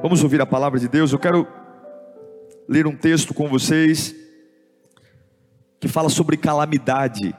Vamos 0.00 0.22
ouvir 0.22 0.40
a 0.40 0.46
palavra 0.46 0.78
de 0.78 0.86
Deus. 0.86 1.10
Eu 1.10 1.18
quero 1.18 1.44
ler 2.68 2.86
um 2.86 2.94
texto 2.94 3.34
com 3.34 3.48
vocês 3.48 4.14
que 5.80 5.88
fala 5.88 6.08
sobre 6.08 6.36
calamidade. 6.36 7.34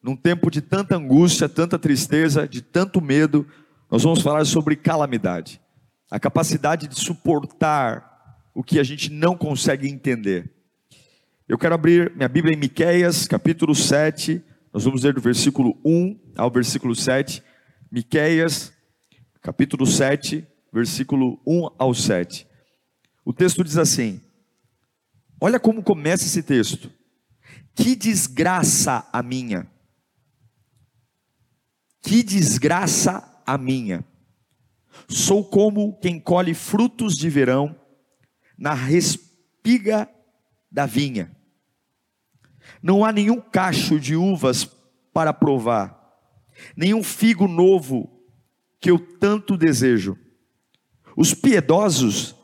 Num 0.00 0.14
tempo 0.14 0.52
de 0.52 0.60
tanta 0.60 0.96
angústia, 0.96 1.48
tanta 1.48 1.80
tristeza, 1.80 2.46
de 2.46 2.62
tanto 2.62 3.00
medo, 3.00 3.44
nós 3.90 4.04
vamos 4.04 4.22
falar 4.22 4.44
sobre 4.44 4.76
calamidade. 4.76 5.60
A 6.08 6.20
capacidade 6.20 6.86
de 6.86 6.94
suportar 6.94 8.38
o 8.54 8.62
que 8.62 8.78
a 8.78 8.84
gente 8.84 9.10
não 9.10 9.36
consegue 9.36 9.88
entender. 9.88 10.48
Eu 11.48 11.58
quero 11.58 11.74
abrir 11.74 12.12
minha 12.14 12.28
Bíblia 12.28 12.54
em 12.54 12.60
Miqueias, 12.60 13.26
capítulo 13.26 13.74
7. 13.74 14.40
Nós 14.72 14.84
vamos 14.84 15.02
ler 15.02 15.12
do 15.12 15.20
versículo 15.20 15.76
1 15.84 16.20
ao 16.36 16.52
versículo 16.52 16.94
7. 16.94 17.42
Miqueias, 17.90 18.72
capítulo 19.40 19.84
7, 19.84 20.46
versículo 20.72 21.40
1 21.46 21.68
ao 21.78 21.92
7. 21.94 22.46
O 23.24 23.32
texto 23.32 23.62
diz 23.62 23.76
assim: 23.76 24.20
Olha 25.40 25.60
como 25.60 25.82
começa 25.82 26.24
esse 26.24 26.42
texto. 26.42 26.90
Que 27.74 27.94
desgraça 27.94 29.08
a 29.12 29.22
minha. 29.22 29.66
Que 32.02 32.22
desgraça 32.22 33.42
a 33.46 33.56
minha. 33.56 34.04
Sou 35.08 35.44
como 35.44 35.98
quem 36.00 36.20
colhe 36.20 36.54
frutos 36.54 37.16
de 37.16 37.28
verão 37.30 37.74
na 38.58 38.74
respiga 38.74 40.08
da 40.70 40.86
vinha. 40.86 41.34
Não 42.82 43.04
há 43.04 43.12
nenhum 43.12 43.40
cacho 43.40 43.98
de 43.98 44.14
uvas 44.14 44.64
para 45.12 45.32
provar, 45.32 45.98
nenhum 46.76 47.02
figo 47.02 47.46
novo 47.46 48.24
que 48.80 48.90
eu 48.90 48.98
tanto 48.98 49.56
desejo. 49.56 50.16
Os 51.16 51.34
piedosos 51.34 52.34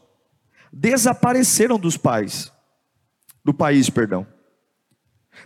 desapareceram 0.72 1.78
dos 1.78 1.96
pais, 1.96 2.52
do 3.44 3.54
país, 3.54 3.88
perdão. 3.88 4.26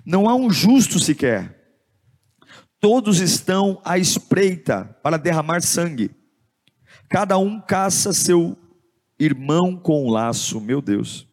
Não 0.04 0.28
há 0.28 0.34
um 0.34 0.50
justo 0.50 0.98
sequer. 0.98 1.58
Todos 2.80 3.20
estão 3.20 3.80
à 3.84 3.98
espreita 3.98 4.84
para 5.02 5.16
derramar 5.16 5.62
sangue. 5.62 6.10
Cada 7.08 7.38
um 7.38 7.60
caça 7.60 8.12
seu 8.12 8.56
irmão 9.18 9.76
com 9.76 10.06
um 10.06 10.10
laço, 10.10 10.60
meu 10.60 10.82
Deus. 10.82 11.28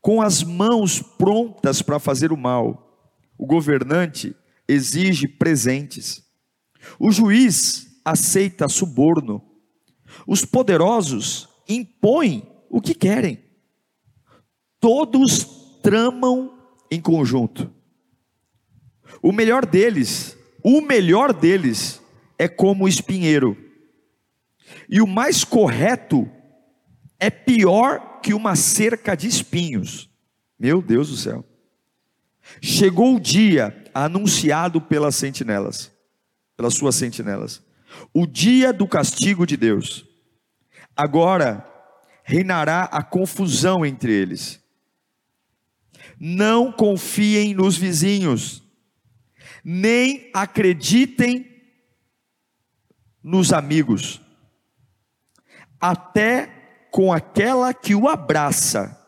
Com 0.00 0.22
as 0.22 0.42
mãos 0.42 1.00
prontas 1.00 1.82
para 1.82 1.98
fazer 1.98 2.32
o 2.32 2.36
mal, 2.36 3.10
o 3.36 3.46
governante 3.46 4.36
exige 4.68 5.26
presentes. 5.26 6.22
O 6.98 7.10
juiz 7.10 8.00
aceita 8.04 8.68
suborno 8.68 9.42
os 10.26 10.44
poderosos 10.44 11.48
impõem 11.68 12.46
o 12.68 12.80
que 12.80 12.94
querem. 12.94 13.42
Todos 14.80 15.44
tramam 15.82 16.58
em 16.90 17.00
conjunto. 17.00 17.72
O 19.22 19.32
melhor 19.32 19.66
deles, 19.66 20.36
o 20.62 20.80
melhor 20.80 21.32
deles 21.32 22.00
é 22.38 22.48
como 22.48 22.84
o 22.84 22.88
espinheiro. 22.88 23.56
E 24.88 25.00
o 25.00 25.06
mais 25.06 25.44
correto 25.44 26.28
é 27.18 27.30
pior 27.30 28.20
que 28.20 28.34
uma 28.34 28.56
cerca 28.56 29.14
de 29.14 29.28
espinhos. 29.28 30.10
Meu 30.58 30.80
Deus 30.80 31.10
do 31.10 31.16
céu. 31.16 31.44
Chegou 32.60 33.16
o 33.16 33.20
dia 33.20 33.84
anunciado 33.94 34.80
pelas 34.80 35.14
sentinelas, 35.14 35.92
pelas 36.56 36.74
suas 36.74 36.94
sentinelas 36.94 37.62
o 38.12 38.26
dia 38.26 38.72
do 38.72 38.86
castigo 38.86 39.46
de 39.46 39.56
Deus. 39.56 40.06
Agora 40.96 41.66
reinará 42.24 42.84
a 42.84 43.02
confusão 43.02 43.84
entre 43.84 44.12
eles. 44.12 44.62
Não 46.18 46.70
confiem 46.70 47.54
nos 47.54 47.76
vizinhos, 47.76 48.62
nem 49.64 50.30
acreditem 50.32 51.50
nos 53.22 53.52
amigos, 53.52 54.20
até 55.80 56.46
com 56.90 57.12
aquela 57.12 57.72
que 57.72 57.94
o 57.94 58.08
abraça, 58.08 58.98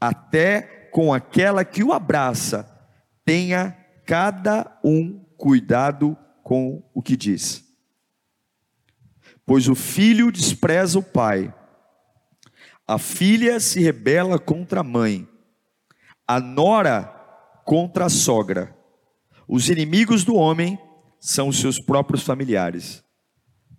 até 0.00 0.88
com 0.92 1.12
aquela 1.12 1.64
que 1.64 1.82
o 1.82 1.92
abraça, 1.92 2.72
tenha 3.24 3.76
cada 4.04 4.78
um 4.84 5.18
cuidado 5.36 6.16
com 6.42 6.88
o 6.94 7.02
que 7.02 7.16
diz. 7.16 7.65
Pois 9.46 9.68
o 9.68 9.76
filho 9.76 10.32
despreza 10.32 10.98
o 10.98 11.02
pai, 11.02 11.54
a 12.86 12.98
filha 12.98 13.58
se 13.60 13.80
rebela 13.80 14.38
contra 14.38 14.80
a 14.80 14.84
mãe, 14.84 15.28
a 16.26 16.40
nora 16.40 17.04
contra 17.64 18.06
a 18.06 18.08
sogra. 18.08 18.76
Os 19.46 19.68
inimigos 19.68 20.24
do 20.24 20.34
homem 20.34 20.78
são 21.20 21.48
os 21.48 21.60
seus 21.60 21.80
próprios 21.80 22.22
familiares. 22.22 23.04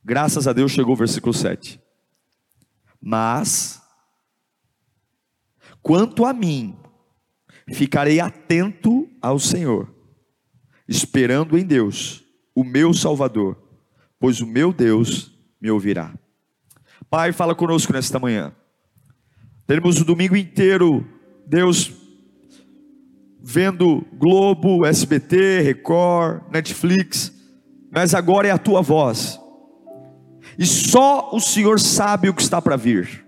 Graças 0.03 0.47
a 0.47 0.53
Deus 0.53 0.71
chegou 0.71 0.93
o 0.93 0.97
versículo 0.97 1.33
7. 1.33 1.81
Mas, 3.01 3.81
quanto 5.81 6.25
a 6.25 6.33
mim, 6.33 6.77
ficarei 7.73 8.19
atento 8.21 9.09
ao 9.21 9.37
Senhor, 9.37 9.93
esperando 10.87 11.57
em 11.57 11.65
Deus, 11.65 12.23
o 12.55 12.63
meu 12.63 12.93
Salvador, 12.93 13.61
pois 14.19 14.41
o 14.41 14.47
meu 14.47 14.73
Deus 14.73 15.36
me 15.67 15.71
ouvirá. 15.71 16.13
Pai, 17.09 17.33
fala 17.33 17.53
conosco 17.53 17.91
nesta 17.91 18.17
manhã. 18.17 18.53
Teremos 19.65 19.99
o 19.99 20.05
domingo 20.05 20.35
inteiro, 20.35 21.05
Deus, 21.45 21.91
vendo 23.43 24.05
Globo, 24.13 24.85
SBT, 24.85 25.59
Record, 25.59 26.43
Netflix, 26.49 27.33
mas 27.91 28.15
agora 28.15 28.47
é 28.47 28.51
a 28.51 28.57
tua 28.57 28.81
voz. 28.81 29.39
E 30.57 30.65
só 30.65 31.29
o 31.33 31.39
Senhor 31.41 31.81
sabe 31.81 32.29
o 32.29 32.33
que 32.33 32.41
está 32.41 32.61
para 32.61 32.77
vir. 32.77 33.25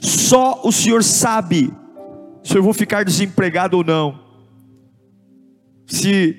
Só 0.00 0.60
o 0.62 0.70
Senhor 0.70 1.02
sabe 1.02 1.72
se 2.44 2.56
eu 2.56 2.62
vou 2.62 2.72
ficar 2.72 3.04
desempregado 3.04 3.76
ou 3.76 3.84
não. 3.84 4.20
Se 5.84 6.36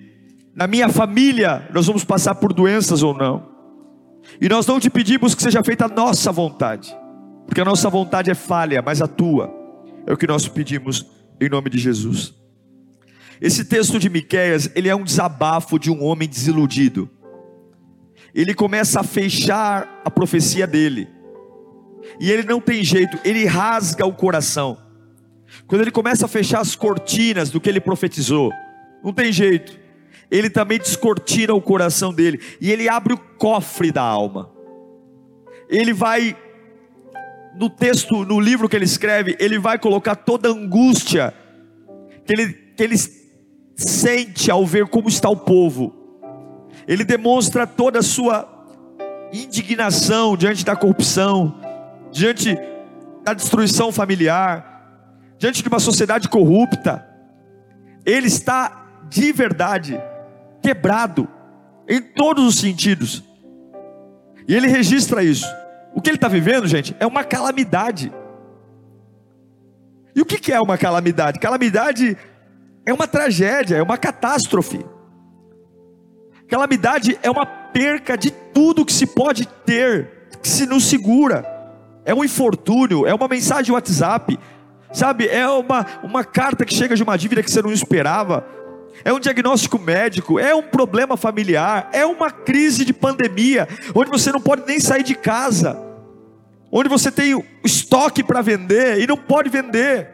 na 0.55 0.67
minha 0.67 0.87
família 0.87 1.67
nós 1.73 1.85
vamos 1.85 2.05
passar 2.05 2.35
por 2.35 2.53
doenças 2.53 3.03
ou 3.03 3.13
não. 3.13 3.56
E 4.39 4.47
nós 4.49 4.65
não 4.67 4.79
te 4.79 4.89
pedimos 4.89 5.33
que 5.33 5.41
seja 5.41 5.63
feita 5.63 5.85
a 5.85 5.87
nossa 5.87 6.31
vontade, 6.31 6.95
porque 7.45 7.61
a 7.61 7.65
nossa 7.65 7.89
vontade 7.89 8.29
é 8.29 8.35
falha, 8.35 8.81
mas 8.81 9.01
a 9.01 9.07
tua 9.07 9.53
é 10.05 10.13
o 10.13 10.17
que 10.17 10.27
nós 10.27 10.47
pedimos 10.47 11.05
em 11.39 11.49
nome 11.49 11.69
de 11.69 11.77
Jesus. 11.77 12.33
Esse 13.39 13.65
texto 13.65 13.99
de 13.99 14.09
Miqueias, 14.09 14.69
ele 14.75 14.89
é 14.89 14.95
um 14.95 15.03
desabafo 15.03 15.79
de 15.79 15.91
um 15.91 16.03
homem 16.03 16.27
desiludido. 16.27 17.09
Ele 18.33 18.53
começa 18.53 18.99
a 18.99 19.03
fechar 19.03 20.01
a 20.03 20.09
profecia 20.09 20.65
dele. 20.65 21.07
E 22.19 22.31
ele 22.31 22.43
não 22.43 22.59
tem 22.59 22.83
jeito, 22.83 23.17
ele 23.23 23.45
rasga 23.45 24.05
o 24.05 24.13
coração. 24.13 24.77
Quando 25.67 25.81
ele 25.81 25.91
começa 25.91 26.25
a 26.25 26.29
fechar 26.29 26.61
as 26.61 26.75
cortinas 26.75 27.49
do 27.49 27.59
que 27.61 27.69
ele 27.69 27.79
profetizou, 27.79 28.51
não 29.03 29.13
tem 29.13 29.31
jeito 29.31 29.86
ele 30.29 30.49
também 30.49 30.77
descortina 30.77 31.53
o 31.53 31.61
coração 31.61 32.13
dele 32.13 32.39
e 32.59 32.71
ele 32.71 32.89
abre 32.89 33.13
o 33.13 33.17
cofre 33.17 33.91
da 33.91 34.01
alma. 34.01 34.51
Ele 35.69 35.93
vai 35.93 36.35
no 37.57 37.69
texto, 37.69 38.23
no 38.25 38.39
livro 38.39 38.69
que 38.69 38.75
ele 38.75 38.85
escreve, 38.85 39.35
ele 39.39 39.57
vai 39.57 39.79
colocar 39.79 40.15
toda 40.15 40.49
a 40.49 40.51
angústia 40.51 41.33
que 42.25 42.33
ele, 42.33 42.53
que 42.53 42.83
ele 42.83 42.95
sente 43.75 44.51
ao 44.51 44.65
ver 44.65 44.87
como 44.87 45.07
está 45.07 45.29
o 45.29 45.37
povo. 45.37 45.93
Ele 46.87 47.03
demonstra 47.03 47.65
toda 47.65 47.99
a 47.99 48.03
sua 48.03 48.47
indignação 49.33 50.37
diante 50.37 50.63
da 50.63 50.75
corrupção, 50.75 51.59
diante 52.11 52.57
da 53.23 53.33
destruição 53.33 53.91
familiar, 53.91 55.33
diante 55.37 55.63
de 55.63 55.67
uma 55.67 55.79
sociedade 55.79 56.29
corrupta. 56.29 57.05
Ele 58.05 58.27
está 58.27 59.05
de 59.09 59.31
verdade 59.31 59.99
quebrado 60.67 61.29
em 61.87 62.01
todos 62.01 62.45
os 62.45 62.59
sentidos. 62.59 63.23
E 64.45 64.53
ele 64.53 64.67
registra 64.67 65.23
isso. 65.23 65.47
O 65.95 66.01
que 66.01 66.09
ele 66.09 66.17
está 66.17 66.27
vivendo, 66.27 66.67
gente, 66.67 66.93
é 66.99 67.07
uma 67.07 67.23
calamidade. 67.23 68.11
E 70.13 70.21
o 70.21 70.25
que 70.25 70.51
é 70.51 70.59
uma 70.59 70.77
calamidade? 70.77 71.39
Calamidade 71.39 72.17
é 72.85 72.93
uma 72.93 73.07
tragédia, 73.07 73.77
é 73.77 73.81
uma 73.81 73.97
catástrofe. 73.97 74.85
Calamidade 76.49 77.17
é 77.23 77.31
uma 77.31 77.45
perca 77.45 78.17
de 78.17 78.29
tudo 78.29 78.83
que 78.83 78.91
se 78.91 79.07
pode 79.07 79.47
ter, 79.65 80.27
que 80.41 80.49
se 80.49 80.65
nos 80.65 80.85
segura. 80.85 81.45
É 82.03 82.13
um 82.13 82.25
infortúnio, 82.25 83.07
é 83.07 83.13
uma 83.13 83.29
mensagem 83.29 83.73
WhatsApp, 83.73 84.37
sabe? 84.91 85.29
É 85.29 85.47
uma, 85.47 85.85
uma 86.03 86.25
carta 86.25 86.65
que 86.65 86.73
chega 86.73 86.93
de 86.93 87.03
uma 87.03 87.17
dívida 87.17 87.41
que 87.41 87.49
você 87.49 87.61
não 87.61 87.71
esperava. 87.71 88.56
É 89.03 89.13
um 89.13 89.19
diagnóstico 89.19 89.79
médico, 89.79 90.39
é 90.39 90.53
um 90.53 90.63
problema 90.63 91.15
familiar, 91.15 91.89
é 91.93 92.05
uma 92.05 92.31
crise 92.31 92.83
de 92.83 92.93
pandemia, 92.93 93.67
onde 93.95 94.09
você 94.09 94.31
não 94.31 94.41
pode 94.41 94.65
nem 94.65 94.79
sair 94.79 95.03
de 95.03 95.15
casa, 95.15 95.79
onde 96.71 96.89
você 96.89 97.11
tem 97.11 97.43
estoque 97.63 98.23
para 98.23 98.41
vender 98.41 98.99
e 98.99 99.07
não 99.07 99.17
pode 99.17 99.49
vender. 99.49 100.09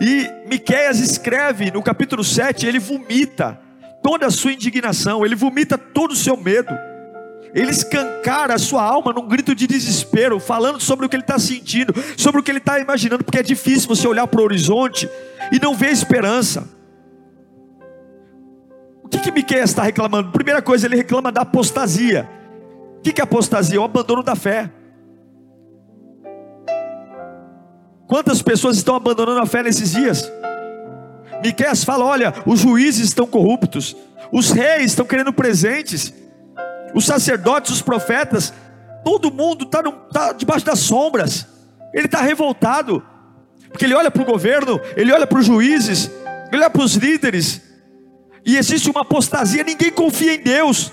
E 0.00 0.30
Miqueias 0.48 1.00
escreve 1.00 1.70
no 1.70 1.82
capítulo 1.82 2.22
7, 2.22 2.66
ele 2.66 2.78
vomita 2.78 3.60
toda 4.02 4.26
a 4.26 4.30
sua 4.30 4.52
indignação, 4.52 5.24
ele 5.24 5.34
vomita 5.34 5.78
todo 5.78 6.12
o 6.12 6.16
seu 6.16 6.36
medo. 6.36 6.72
Ele 7.54 7.70
escancara 7.70 8.54
a 8.54 8.58
sua 8.58 8.82
alma 8.82 9.14
num 9.14 9.26
grito 9.26 9.54
de 9.54 9.66
desespero, 9.66 10.38
falando 10.38 10.78
sobre 10.78 11.06
o 11.06 11.08
que 11.08 11.16
ele 11.16 11.22
está 11.22 11.38
sentindo, 11.38 11.94
sobre 12.14 12.40
o 12.40 12.44
que 12.44 12.50
ele 12.50 12.58
está 12.58 12.78
imaginando, 12.78 13.24
porque 13.24 13.38
é 13.38 13.42
difícil 13.42 13.88
você 13.88 14.06
olhar 14.06 14.26
para 14.26 14.40
o 14.40 14.44
horizonte 14.44 15.08
e 15.50 15.58
não 15.58 15.74
ver 15.74 15.90
esperança. 15.90 16.75
O 19.06 19.08
que, 19.08 19.20
que 19.20 19.30
Miqueias 19.30 19.70
está 19.70 19.84
reclamando? 19.84 20.32
Primeira 20.32 20.60
coisa, 20.60 20.84
ele 20.84 20.96
reclama 20.96 21.30
da 21.30 21.42
apostasia. 21.42 22.28
O 22.98 23.02
que, 23.02 23.12
que 23.12 23.20
é 23.20 23.24
apostasia? 23.24 23.80
O 23.80 23.84
abandono 23.84 24.20
da 24.20 24.34
fé. 24.34 24.68
Quantas 28.08 28.42
pessoas 28.42 28.76
estão 28.76 28.96
abandonando 28.96 29.38
a 29.38 29.46
fé 29.46 29.62
nesses 29.62 29.92
dias? 29.92 30.28
Miqueias 31.40 31.84
fala: 31.84 32.04
olha, 32.04 32.34
os 32.44 32.58
juízes 32.58 33.06
estão 33.06 33.28
corruptos, 33.28 33.96
os 34.32 34.50
reis 34.50 34.86
estão 34.86 35.06
querendo 35.06 35.32
presentes, 35.32 36.12
os 36.92 37.06
sacerdotes, 37.06 37.70
os 37.70 37.82
profetas, 37.82 38.52
todo 39.04 39.32
mundo 39.32 39.66
está 39.66 39.84
tá 40.12 40.32
debaixo 40.32 40.66
das 40.66 40.80
sombras, 40.80 41.46
ele 41.94 42.06
está 42.06 42.22
revoltado, 42.22 43.04
porque 43.70 43.84
ele 43.84 43.94
olha 43.94 44.10
para 44.10 44.22
o 44.22 44.26
governo, 44.26 44.80
ele 44.96 45.12
olha 45.12 45.28
para 45.28 45.38
os 45.38 45.46
juízes, 45.46 46.10
ele 46.50 46.56
olha 46.62 46.70
para 46.70 46.82
os 46.82 46.94
líderes, 46.96 47.62
e 48.46 48.56
existe 48.56 48.88
uma 48.88 49.00
apostasia, 49.00 49.64
ninguém 49.64 49.90
confia 49.90 50.34
em 50.34 50.40
Deus, 50.40 50.92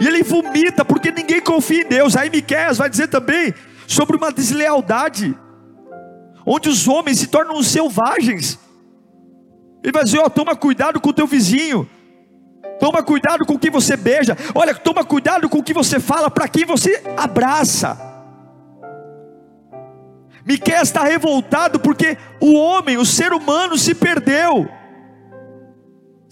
e 0.00 0.06
ele 0.08 0.22
vomita 0.22 0.82
porque 0.82 1.12
ninguém 1.12 1.40
confia 1.40 1.82
em 1.82 1.86
Deus. 1.86 2.16
Aí 2.16 2.30
Miqueias 2.30 2.78
vai 2.78 2.88
dizer 2.88 3.08
também 3.08 3.52
sobre 3.86 4.16
uma 4.16 4.32
deslealdade, 4.32 5.38
onde 6.46 6.70
os 6.70 6.88
homens 6.88 7.18
se 7.18 7.26
tornam 7.26 7.62
selvagens. 7.62 8.58
Ele 9.82 9.92
vai 9.92 10.04
dizer: 10.04 10.18
ó, 10.18 10.28
toma 10.30 10.56
cuidado 10.56 11.00
com 11.00 11.10
o 11.10 11.12
teu 11.12 11.26
vizinho. 11.26 11.88
Toma 12.80 13.02
cuidado 13.02 13.44
com 13.46 13.54
o 13.54 13.58
que 13.58 13.70
você 13.70 13.96
beija. 13.96 14.36
Olha, 14.54 14.74
toma 14.74 15.04
cuidado 15.04 15.48
com 15.48 15.58
o 15.58 15.62
que 15.62 15.72
você 15.72 16.00
fala, 16.00 16.30
para 16.30 16.48
quem 16.48 16.64
você 16.64 17.02
abraça. 17.16 17.96
Miquel 20.44 20.82
está 20.82 21.04
revoltado 21.04 21.78
porque 21.78 22.18
o 22.40 22.54
homem, 22.54 22.96
o 22.96 23.06
ser 23.06 23.32
humano, 23.32 23.78
se 23.78 23.94
perdeu. 23.94 24.68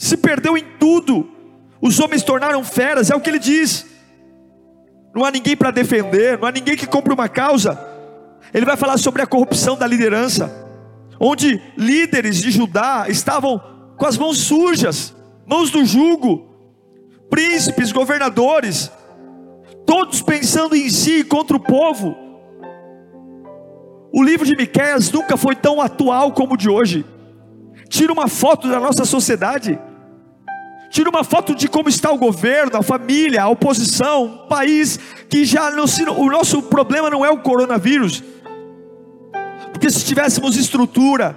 Se 0.02 0.16
perdeu 0.16 0.58
em 0.58 0.64
tudo. 0.80 1.30
Os 1.80 2.00
homens 2.00 2.24
tornaram 2.24 2.64
feras, 2.64 3.08
é 3.08 3.14
o 3.14 3.20
que 3.20 3.30
ele 3.30 3.38
diz. 3.38 3.86
Não 5.14 5.24
há 5.24 5.30
ninguém 5.30 5.56
para 5.56 5.70
defender, 5.70 6.36
não 6.40 6.48
há 6.48 6.50
ninguém 6.50 6.76
que 6.76 6.88
compre 6.88 7.14
uma 7.14 7.28
causa. 7.28 7.78
Ele 8.52 8.66
vai 8.66 8.76
falar 8.76 8.98
sobre 8.98 9.22
a 9.22 9.28
corrupção 9.28 9.76
da 9.76 9.86
liderança, 9.86 10.50
onde 11.20 11.62
líderes 11.76 12.42
de 12.42 12.50
Judá 12.50 13.04
estavam 13.08 13.62
com 13.96 14.04
as 14.04 14.18
mãos 14.18 14.38
sujas, 14.38 15.14
mãos 15.46 15.70
do 15.70 15.84
jugo, 15.84 16.48
príncipes, 17.30 17.92
governadores, 17.92 18.90
todos 19.86 20.20
pensando 20.20 20.74
em 20.74 20.90
si 20.90 21.22
contra 21.22 21.56
o 21.56 21.60
povo. 21.60 22.16
O 24.12 24.20
livro 24.20 24.44
de 24.44 24.56
Miqueias 24.56 25.12
nunca 25.12 25.36
foi 25.36 25.54
tão 25.54 25.80
atual 25.80 26.32
como 26.32 26.54
o 26.54 26.56
de 26.56 26.68
hoje. 26.68 27.06
Tira 27.88 28.12
uma 28.12 28.26
foto 28.26 28.68
da 28.68 28.80
nossa 28.80 29.04
sociedade. 29.04 29.78
Tira 30.92 31.08
uma 31.08 31.24
foto 31.24 31.54
de 31.54 31.68
como 31.68 31.88
está 31.88 32.12
o 32.12 32.18
governo, 32.18 32.76
a 32.76 32.82
família, 32.82 33.42
a 33.42 33.48
oposição, 33.48 34.24
um 34.24 34.46
país 34.46 34.98
que 35.26 35.42
já 35.42 35.70
não 35.70 35.86
se, 35.86 36.02
o 36.02 36.30
nosso 36.30 36.60
problema 36.64 37.08
não 37.08 37.24
é 37.24 37.30
o 37.30 37.38
coronavírus, 37.38 38.22
porque 39.72 39.88
se 39.88 40.04
tivéssemos 40.04 40.54
estrutura, 40.54 41.34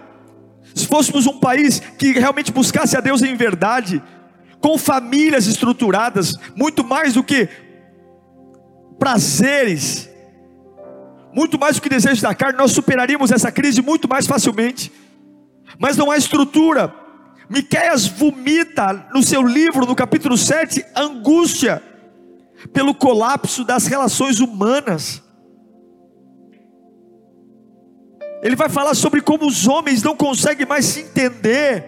se 0.74 0.86
fôssemos 0.86 1.26
um 1.26 1.40
país 1.40 1.80
que 1.80 2.12
realmente 2.12 2.52
buscasse 2.52 2.98
a 2.98 3.00
Deus 3.00 3.22
em 3.22 3.34
verdade, 3.38 4.04
com 4.60 4.78
famílias 4.78 5.48
estruturadas, 5.48 6.34
muito 6.54 6.84
mais 6.84 7.14
do 7.14 7.24
que 7.24 7.48
prazeres, 9.00 10.10
muito 11.34 11.58
mais 11.58 11.78
do 11.78 11.82
que 11.82 11.88
desejos 11.88 12.20
da 12.20 12.36
carne, 12.36 12.58
nós 12.58 12.74
superaríamos 12.74 13.32
essa 13.32 13.50
crise 13.54 13.82
muito 13.82 14.06
mais 14.06 14.28
facilmente. 14.28 14.92
Mas 15.80 15.96
não 15.96 16.12
há 16.12 16.18
estrutura. 16.18 17.05
Miqueias 17.50 18.08
vomita 18.08 19.08
no 19.14 19.22
seu 19.22 19.42
livro, 19.44 19.86
no 19.86 19.96
capítulo 19.96 20.38
7, 20.38 20.84
angústia 20.96 21.82
pelo 22.74 22.96
colapso 22.96 23.64
das 23.64 23.86
relações 23.86 24.40
humanas. 24.40 25.22
Ele 28.42 28.56
vai 28.56 28.70
falar 28.70 28.94
sobre 28.96 29.22
como 29.22 29.48
os 29.48 29.68
homens 29.68 30.04
não 30.04 30.16
conseguem 30.16 30.66
mais 30.66 30.86
se 30.86 31.02
entender. 31.02 31.86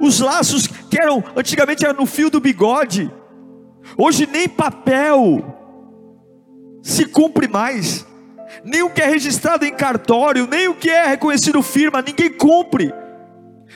Os 0.00 0.20
laços 0.20 0.66
que 0.66 1.00
eram 1.00 1.22
antigamente 1.34 1.84
eram 1.84 2.00
no 2.00 2.06
fio 2.06 2.30
do 2.30 2.40
bigode. 2.40 3.10
Hoje 3.96 4.26
nem 4.26 4.48
papel 4.48 5.54
se 6.82 7.04
cumpre 7.06 7.48
mais. 7.48 8.06
Nem 8.64 8.82
o 8.82 8.90
que 8.90 9.02
é 9.02 9.06
registrado 9.06 9.64
em 9.64 9.74
cartório, 9.74 10.46
nem 10.46 10.68
o 10.68 10.74
que 10.74 10.90
é 10.90 11.06
reconhecido 11.06 11.62
firma, 11.62 12.02
ninguém 12.02 12.32
cumpre. 12.32 12.92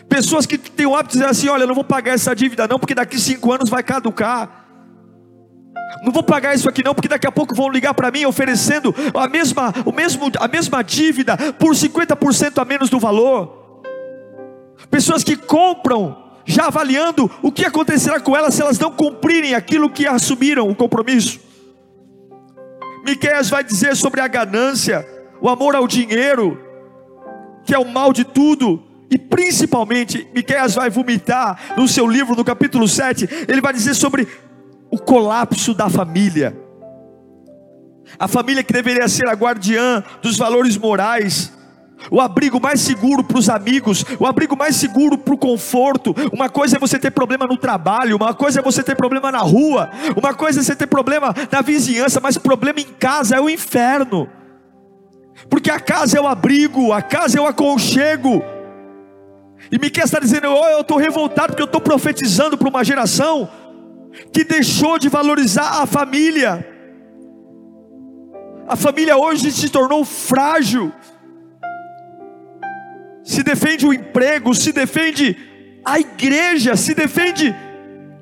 Pessoas 0.08 0.46
que 0.46 0.56
têm 0.56 0.87
o 0.87 0.94
hábito 0.94 1.12
de 1.12 1.19
dizer 1.19 1.31
assim: 1.31 1.48
olha, 1.48 1.66
não 1.66 1.75
vou 1.75 1.84
pagar 1.84 2.14
essa 2.14 2.34
dívida, 2.34 2.66
não, 2.66 2.78
porque 2.78 2.94
daqui 2.94 3.19
cinco 3.19 3.52
anos 3.52 3.69
vai 3.69 3.82
caducar. 3.82 4.60
Não 6.02 6.12
vou 6.12 6.22
pagar 6.22 6.54
isso 6.54 6.69
aqui 6.69 6.82
não, 6.82 6.94
porque 6.94 7.08
daqui 7.08 7.26
a 7.26 7.32
pouco 7.32 7.54
vão 7.54 7.69
ligar 7.69 7.92
para 7.94 8.10
mim 8.10 8.24
oferecendo 8.24 8.94
a 9.12 9.29
mesma, 9.29 9.72
o 9.84 9.93
mesmo, 9.93 10.31
a 10.38 10.48
mesma 10.48 10.82
dívida 10.82 11.36
por 11.55 11.74
50% 11.74 12.60
a 12.60 12.65
menos 12.65 12.88
do 12.88 12.98
valor. 12.98 13.58
Pessoas 14.91 15.22
que 15.22 15.36
compram 15.36 16.17
já 16.46 16.67
avaliando 16.67 17.31
o 17.43 17.53
que 17.53 17.65
acontecerá 17.65 18.19
com 18.19 18.36
elas 18.36 18.55
se 18.55 18.62
elas 18.62 18.79
não 18.79 18.91
cumprirem 18.91 19.55
aquilo 19.55 19.91
que 19.91 20.06
assumiram 20.06 20.69
o 20.69 20.74
compromisso. 20.74 21.41
Miqueias 23.05 23.50
vai 23.50 23.62
dizer 23.62 23.94
sobre 23.96 24.20
a 24.20 24.29
ganância, 24.29 25.06
o 25.41 25.48
amor 25.48 25.74
ao 25.74 25.86
dinheiro, 25.86 26.58
que 27.65 27.74
é 27.74 27.79
o 27.79 27.88
mal 27.88 28.12
de 28.12 28.24
tudo, 28.24 28.82
e 29.10 29.19
principalmente, 29.19 30.29
Miqueias 30.32 30.74
vai 30.74 30.88
vomitar 30.88 31.74
no 31.76 31.88
seu 31.88 32.06
livro, 32.06 32.36
no 32.36 32.44
capítulo 32.44 32.86
7, 32.86 33.29
ele 33.48 33.60
vai 33.60 33.72
dizer 33.72 33.94
sobre 33.94 34.29
o 34.90 34.98
colapso 34.98 35.74
da 35.74 35.88
família. 35.88 36.56
A 38.19 38.29
família 38.29 38.62
que 38.62 38.72
deveria 38.72 39.08
ser 39.08 39.29
a 39.29 39.34
guardiã 39.34 40.02
dos 40.22 40.36
valores 40.36 40.76
morais, 40.76 41.52
o 42.08 42.20
abrigo 42.20 42.60
mais 42.60 42.81
seguro 42.81 43.24
para 43.24 43.38
os 43.38 43.48
amigos, 43.48 44.05
o 44.19 44.26
abrigo 44.26 44.56
mais 44.56 44.76
seguro 44.76 45.19
para 45.19 45.34
o 45.34 45.38
conforto. 45.38 46.14
Uma 46.32 46.48
coisa 46.48 46.76
é 46.76 46.81
você 46.81 46.98
ter 46.98 47.10
problema 47.10 47.46
no 47.46 47.56
trabalho, 47.56 48.17
uma 48.17 48.32
coisa 48.32 48.60
é 48.60 48.62
você 48.62 48.82
ter 48.82 48.94
problema 48.94 49.32
na 49.32 49.38
rua, 49.38 49.90
uma 50.17 50.32
coisa 50.32 50.60
é 50.60 50.62
você 50.62 50.76
ter 50.76 50.86
problema 50.86 51.34
na 51.50 51.60
vizinhança, 51.62 52.20
mas 52.20 52.38
problema 52.38 52.81
em 52.81 52.86
casa 52.98 53.36
é 53.36 53.40
o 53.40 53.50
inferno. 53.50 54.29
Porque 55.48 55.70
a 55.70 55.81
casa 55.81 56.17
é 56.17 56.20
o 56.20 56.29
abrigo, 56.29 56.93
a 56.93 57.02
casa 57.02 57.38
é 57.38 57.40
o 57.40 57.46
aconchego. 57.46 58.43
E 59.70 59.79
Miquel 59.79 60.05
está 60.05 60.19
dizendo: 60.19 60.48
oh, 60.48 60.69
eu 60.69 60.81
estou 60.81 60.96
revoltado 60.96 61.48
porque 61.48 61.62
eu 61.62 61.67
estou 61.67 61.81
profetizando 61.81 62.58
para 62.58 62.69
uma 62.69 62.84
geração 62.84 63.48
que 64.32 64.44
deixou 64.44 64.98
de 64.98 65.08
valorizar 65.08 65.82
a 65.82 65.86
família. 65.86 66.67
A 68.67 68.77
família 68.77 69.17
hoje 69.17 69.50
se 69.50 69.69
tornou 69.69 70.05
frágil. 70.05 70.93
Se 73.24 73.43
defende 73.43 73.86
o 73.86 73.93
emprego, 73.93 74.55
se 74.55 74.72
defende 74.72 75.36
a 75.84 76.00
igreja, 76.00 76.77
se 76.77 76.94
defende 76.94 77.55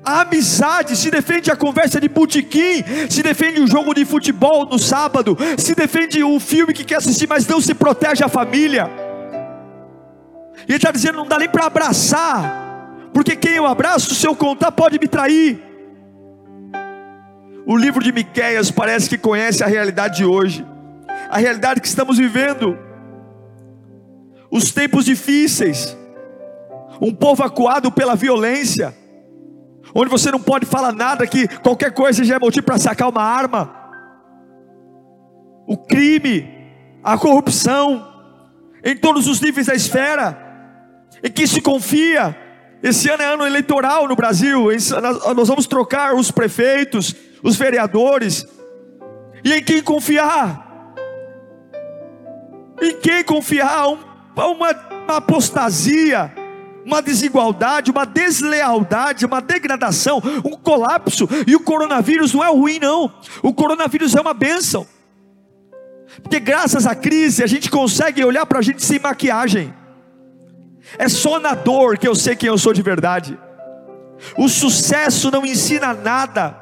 a 0.03 0.21
amizade, 0.21 0.95
se 0.95 1.11
defende 1.11 1.51
a 1.51 1.55
conversa 1.55 1.99
de 1.99 2.07
botequim, 2.07 2.83
se 3.09 3.21
defende 3.21 3.59
o 3.59 3.67
jogo 3.67 3.93
de 3.93 4.05
futebol 4.05 4.65
no 4.65 4.79
sábado, 4.79 5.37
se 5.57 5.75
defende 5.75 6.23
o 6.23 6.39
filme 6.39 6.73
que 6.73 6.83
quer 6.83 6.95
assistir, 6.95 7.27
mas 7.27 7.47
não 7.47 7.59
se 7.59 7.73
protege 7.73 8.23
a 8.23 8.29
família. 8.29 9.08
E 10.67 10.71
ele 10.71 10.77
está 10.77 10.91
dizendo: 10.91 11.17
não 11.17 11.27
dá 11.27 11.37
nem 11.37 11.49
para 11.49 11.65
abraçar, 11.65 13.09
porque 13.13 13.35
quem 13.35 13.53
eu 13.53 13.65
abraço, 13.65 14.13
se 14.15 14.27
eu 14.27 14.35
contar, 14.35 14.71
pode 14.71 14.99
me 14.99 15.07
trair. 15.07 15.63
O 17.65 17.77
livro 17.77 18.03
de 18.03 18.11
Miqueias 18.11 18.71
parece 18.71 19.07
que 19.09 19.17
conhece 19.17 19.63
a 19.63 19.67
realidade 19.67 20.17
de 20.17 20.25
hoje, 20.25 20.65
a 21.29 21.37
realidade 21.37 21.79
que 21.79 21.87
estamos 21.87 22.17
vivendo, 22.17 22.77
os 24.49 24.71
tempos 24.71 25.05
difíceis, 25.05 25.95
um 26.99 27.13
povo 27.13 27.43
acuado 27.43 27.91
pela 27.91 28.15
violência, 28.15 28.95
onde 29.93 30.09
você 30.09 30.31
não 30.31 30.39
pode 30.39 30.65
falar 30.65 30.91
nada 30.91 31.27
que 31.27 31.47
qualquer 31.59 31.93
coisa 31.93 32.23
já 32.23 32.35
é 32.35 32.39
motivo 32.39 32.65
para 32.65 32.79
sacar 32.79 33.09
uma 33.09 33.21
arma. 33.21 33.75
O 35.67 35.77
crime, 35.77 36.49
a 37.03 37.17
corrupção, 37.17 38.07
em 38.83 38.95
todos 38.97 39.27
os 39.27 39.39
níveis 39.39 39.67
da 39.67 39.75
esfera, 39.75 40.48
em 41.23 41.31
que 41.31 41.47
se 41.47 41.61
confia. 41.61 42.35
Esse 42.81 43.09
ano 43.09 43.23
é 43.23 43.25
ano 43.33 43.45
eleitoral 43.45 44.07
no 44.07 44.15
Brasil, 44.15 44.67
nós 45.35 45.47
vamos 45.47 45.67
trocar 45.67 46.15
os 46.15 46.31
prefeitos, 46.31 47.13
os 47.43 47.57
vereadores, 47.57 48.47
e 49.43 49.53
em 49.53 49.63
quem 49.63 49.81
confiar? 49.81 50.67
Em 52.81 52.95
quem 52.97 53.23
confiar? 53.23 53.87
Uma, 54.35 54.71
uma 55.05 55.17
apostasia, 55.17 56.33
uma 56.85 57.01
desigualdade, 57.01 57.91
uma 57.91 58.05
deslealdade, 58.05 59.25
uma 59.25 59.41
degradação, 59.41 60.21
um 60.45 60.51
colapso. 60.51 61.27
E 61.45 61.55
o 61.55 61.59
coronavírus 61.59 62.33
não 62.33 62.43
é 62.43 62.47
ruim, 62.47 62.79
não. 62.79 63.11
O 63.43 63.53
coronavírus 63.53 64.15
é 64.15 64.21
uma 64.21 64.33
bênção. 64.33 64.87
Porque 66.21 66.39
graças 66.39 66.87
à 66.87 66.95
crise 66.95 67.43
a 67.43 67.47
gente 67.47 67.69
consegue 67.69 68.23
olhar 68.23 68.45
para 68.45 68.59
a 68.59 68.61
gente 68.61 68.83
sem 68.83 68.99
maquiagem. 68.99 69.73
É 70.97 71.07
só 71.07 71.39
na 71.39 71.53
dor 71.53 71.97
que 71.97 72.07
eu 72.07 72.15
sei 72.15 72.35
quem 72.35 72.47
eu 72.47 72.57
sou 72.57 72.73
de 72.73 72.81
verdade. 72.81 73.37
O 74.37 74.49
sucesso 74.49 75.31
não 75.31 75.45
ensina 75.45 75.93
nada. 75.93 76.57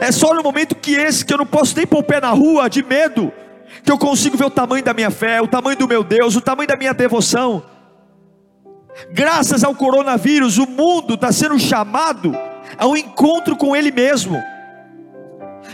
É 0.00 0.10
só 0.10 0.34
no 0.34 0.42
momento 0.42 0.74
que 0.74 0.94
esse 0.94 1.24
que 1.24 1.32
eu 1.32 1.38
não 1.38 1.46
posso 1.46 1.76
nem 1.76 1.86
pôr 1.86 1.98
o 1.98 2.02
pé 2.02 2.20
na 2.20 2.30
rua 2.30 2.68
de 2.68 2.82
medo, 2.82 3.32
que 3.84 3.90
eu 3.90 3.98
consigo 3.98 4.36
ver 4.36 4.46
o 4.46 4.50
tamanho 4.50 4.84
da 4.84 4.92
minha 4.92 5.10
fé, 5.10 5.40
o 5.40 5.46
tamanho 5.46 5.78
do 5.78 5.86
meu 5.86 6.02
Deus, 6.02 6.34
o 6.34 6.40
tamanho 6.40 6.68
da 6.68 6.76
minha 6.76 6.92
devoção. 6.92 7.62
Graças 9.12 9.62
ao 9.62 9.74
coronavírus, 9.74 10.58
o 10.58 10.66
mundo 10.66 11.14
está 11.14 11.30
sendo 11.30 11.58
chamado 11.58 12.36
ao 12.76 12.96
encontro 12.96 13.56
com 13.56 13.76
Ele 13.76 13.92
mesmo. 13.92 14.42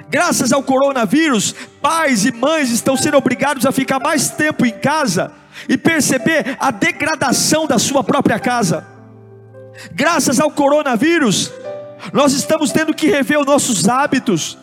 Graças 0.08 0.52
ao 0.52 0.62
coronavírus, 0.62 1.54
pais 1.80 2.24
e 2.24 2.32
mães 2.32 2.70
estão 2.70 2.96
sendo 2.96 3.16
obrigados 3.16 3.64
a 3.64 3.72
ficar 3.72 3.98
mais 3.98 4.30
tempo 4.30 4.66
em 4.66 4.72
casa 4.72 5.32
e 5.68 5.76
perceber 5.76 6.56
a 6.58 6.70
degradação 6.70 7.66
da 7.66 7.78
sua 7.78 8.02
própria 8.02 8.38
casa. 8.38 8.86
Graças 9.92 10.38
ao 10.40 10.50
coronavírus, 10.50 11.52
nós 12.12 12.32
estamos 12.32 12.72
tendo 12.72 12.94
que 12.94 13.08
rever 13.08 13.38
os 13.38 13.46
nossos 13.46 13.88
hábitos, 13.88 14.58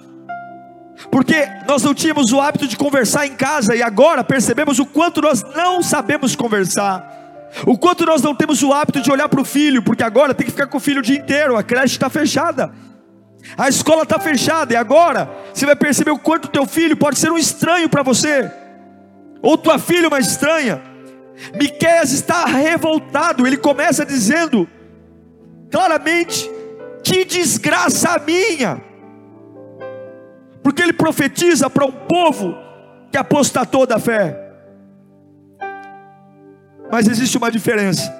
porque 1.09 1.47
nós 1.67 1.83
não 1.83 1.93
tínhamos 1.93 2.31
o 2.31 2.41
hábito 2.41 2.67
de 2.67 2.75
conversar 2.75 3.25
em 3.25 3.35
casa 3.35 3.75
e 3.75 3.81
agora 3.81 4.23
percebemos 4.23 4.79
o 4.79 4.85
quanto 4.85 5.21
nós 5.21 5.43
não 5.55 5.81
sabemos 5.81 6.35
conversar. 6.35 7.17
O 7.65 7.77
quanto 7.77 8.05
nós 8.05 8.21
não 8.21 8.35
temos 8.35 8.61
o 8.61 8.71
hábito 8.73 9.01
de 9.01 9.11
olhar 9.11 9.27
para 9.27 9.41
o 9.41 9.45
filho, 9.45 9.81
porque 9.81 10.03
agora 10.03 10.33
tem 10.33 10.45
que 10.45 10.51
ficar 10.51 10.67
com 10.67 10.77
o 10.77 10.81
filho 10.81 10.99
o 10.99 11.03
dia 11.03 11.17
inteiro, 11.17 11.57
a 11.57 11.63
creche 11.63 11.95
está 11.95 12.09
fechada, 12.09 12.71
a 13.57 13.67
escola 13.67 14.03
está 14.03 14.19
fechada, 14.19 14.73
e 14.73 14.75
agora 14.75 15.29
você 15.51 15.65
vai 15.65 15.75
perceber 15.75 16.11
o 16.11 16.19
quanto 16.19 16.47
teu 16.47 16.65
filho 16.67 16.95
pode 16.95 17.17
ser 17.17 17.31
um 17.31 17.37
estranho 17.37 17.89
para 17.89 18.03
você, 18.03 18.51
ou 19.41 19.57
tua 19.57 19.79
filha 19.79 20.07
uma 20.07 20.19
estranha. 20.19 20.88
Miqueias 21.55 22.11
está 22.11 22.45
revoltado, 22.45 23.47
ele 23.47 23.57
começa 23.57 24.05
dizendo 24.05 24.67
claramente: 25.71 26.49
que 27.03 27.25
desgraça 27.25 28.09
a 28.09 28.19
minha, 28.19 28.81
porque 30.61 30.81
ele 30.81 30.93
profetiza 30.93 31.69
para 31.69 31.85
um 31.85 31.91
povo 31.91 32.55
que 33.11 33.17
apostatou 33.17 33.85
da 33.85 33.99
fé. 33.99 34.37
Mas 36.91 37.07
existe 37.07 37.37
uma 37.37 37.51
diferença. 37.51 38.17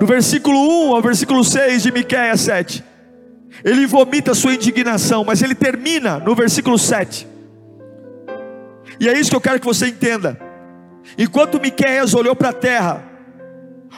No 0.00 0.06
versículo 0.06 0.88
1 0.88 0.94
ao 0.94 1.02
versículo 1.02 1.44
6 1.44 1.82
de 1.82 1.92
Miqueias 1.92 2.40
7, 2.40 2.84
ele 3.62 3.86
vomita 3.86 4.34
sua 4.34 4.54
indignação, 4.54 5.24
mas 5.24 5.42
ele 5.42 5.54
termina 5.54 6.18
no 6.18 6.34
versículo 6.34 6.78
7. 6.78 7.28
E 8.98 9.08
é 9.08 9.18
isso 9.18 9.30
que 9.30 9.36
eu 9.36 9.40
quero 9.40 9.60
que 9.60 9.66
você 9.66 9.88
entenda. 9.88 10.38
Enquanto 11.16 11.60
Miqueias 11.60 12.14
olhou 12.14 12.34
para 12.34 12.50
a 12.50 12.52
terra, 12.52 13.04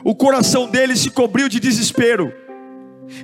o 0.04 0.14
coração 0.14 0.68
dele 0.68 0.96
se 0.96 1.10
cobriu 1.10 1.48
de 1.48 1.58
desespero. 1.58 2.32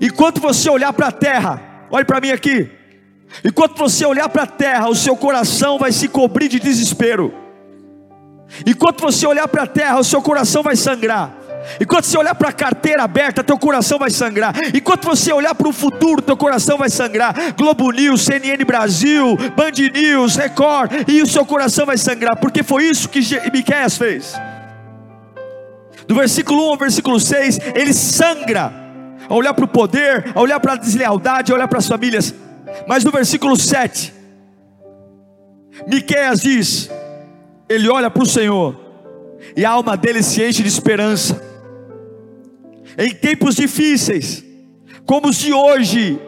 Enquanto 0.01 0.41
você 0.41 0.71
olhar 0.71 0.93
para 0.93 1.09
a 1.09 1.13
terra, 1.13 1.87
olhe 1.91 2.05
para 2.05 2.21
mim 2.21 2.31
aqui. 2.31 2.71
Enquanto 3.45 3.77
você 3.77 4.05
olhar 4.05 4.29
para 4.29 4.43
a 4.43 4.47
terra, 4.47 4.89
o 4.89 4.95
seu 4.95 5.17
coração 5.17 5.79
vai 5.79 5.93
se 5.93 6.09
cobrir 6.09 6.49
de 6.49 6.61
desespero. 6.61 7.33
Enquanto 8.67 9.01
você 9.01 9.27
olhar 9.27 9.49
para 9.49 9.63
a 9.63 9.67
terra, 9.67 9.99
o 9.99 10.05
seu 10.05 10.21
coração 10.21 10.63
vai 10.63 10.77
sangrar. 10.77 11.35
Enquanto 11.81 12.05
você 12.05 12.19
olhar 12.19 12.35
para 12.35 12.49
a 12.49 12.53
carteira 12.53 13.03
aberta, 13.03 13.43
teu 13.43 13.59
coração 13.59 13.99
vai 13.99 14.11
sangrar. 14.11 14.55
Enquanto 14.75 15.05
você 15.05 15.33
olhar 15.33 15.55
para 15.55 15.69
o 15.69 15.73
futuro, 15.73 16.23
teu 16.23 16.37
coração 16.37 16.79
vai 16.79 16.91
sangrar. 16.91 17.55
Globo 17.57 17.91
News, 17.91 18.23
CNN 18.23 18.65
Brasil, 18.65 19.37
Band 19.57 19.73
News, 19.93 20.37
Record, 20.37 20.91
e 21.09 21.23
o 21.23 21.27
seu 21.27 21.45
coração 21.45 21.87
vai 21.87 21.99
sangrar, 21.99 22.37
porque 22.37 22.63
foi 22.63 22.85
isso 22.85 23.09
que 23.09 23.21
Miqueias 23.53 23.97
fez. 23.97 24.35
Do 26.07 26.15
versículo 26.15 26.69
1 26.69 26.71
ao 26.71 26.77
versículo 26.77 27.21
6, 27.21 27.59
ele 27.75 27.93
sangra 27.93 28.73
a 29.29 29.35
olhar 29.35 29.55
para 29.55 29.65
o 29.65 29.69
poder, 29.69 30.33
a 30.35 30.41
olhar 30.41 30.59
para 30.61 30.73
a 30.73 30.77
deslealdade, 30.77 31.53
a 31.53 31.55
olhar 31.55 31.69
para 31.69 31.79
as 31.79 31.87
famílias. 31.87 32.35
Mas 32.87 33.05
no 33.05 33.11
versículo 33.11 33.57
7, 33.57 34.13
Miqueias 35.87 36.41
diz: 36.41 36.91
ele 37.69 37.89
olha 37.89 38.11
para 38.11 38.23
o 38.23 38.27
Senhor, 38.27 38.79
e 39.57 39.65
a 39.65 39.71
alma 39.71 39.97
dele 39.97 40.23
se 40.23 40.43
enche 40.43 40.63
de 40.63 40.69
esperança. 40.69 41.52
Em 42.99 43.15
tempos 43.15 43.55
difíceis, 43.55 44.45
como 45.07 45.29
os 45.29 45.37
de 45.37 45.53
hoje, 45.53 46.21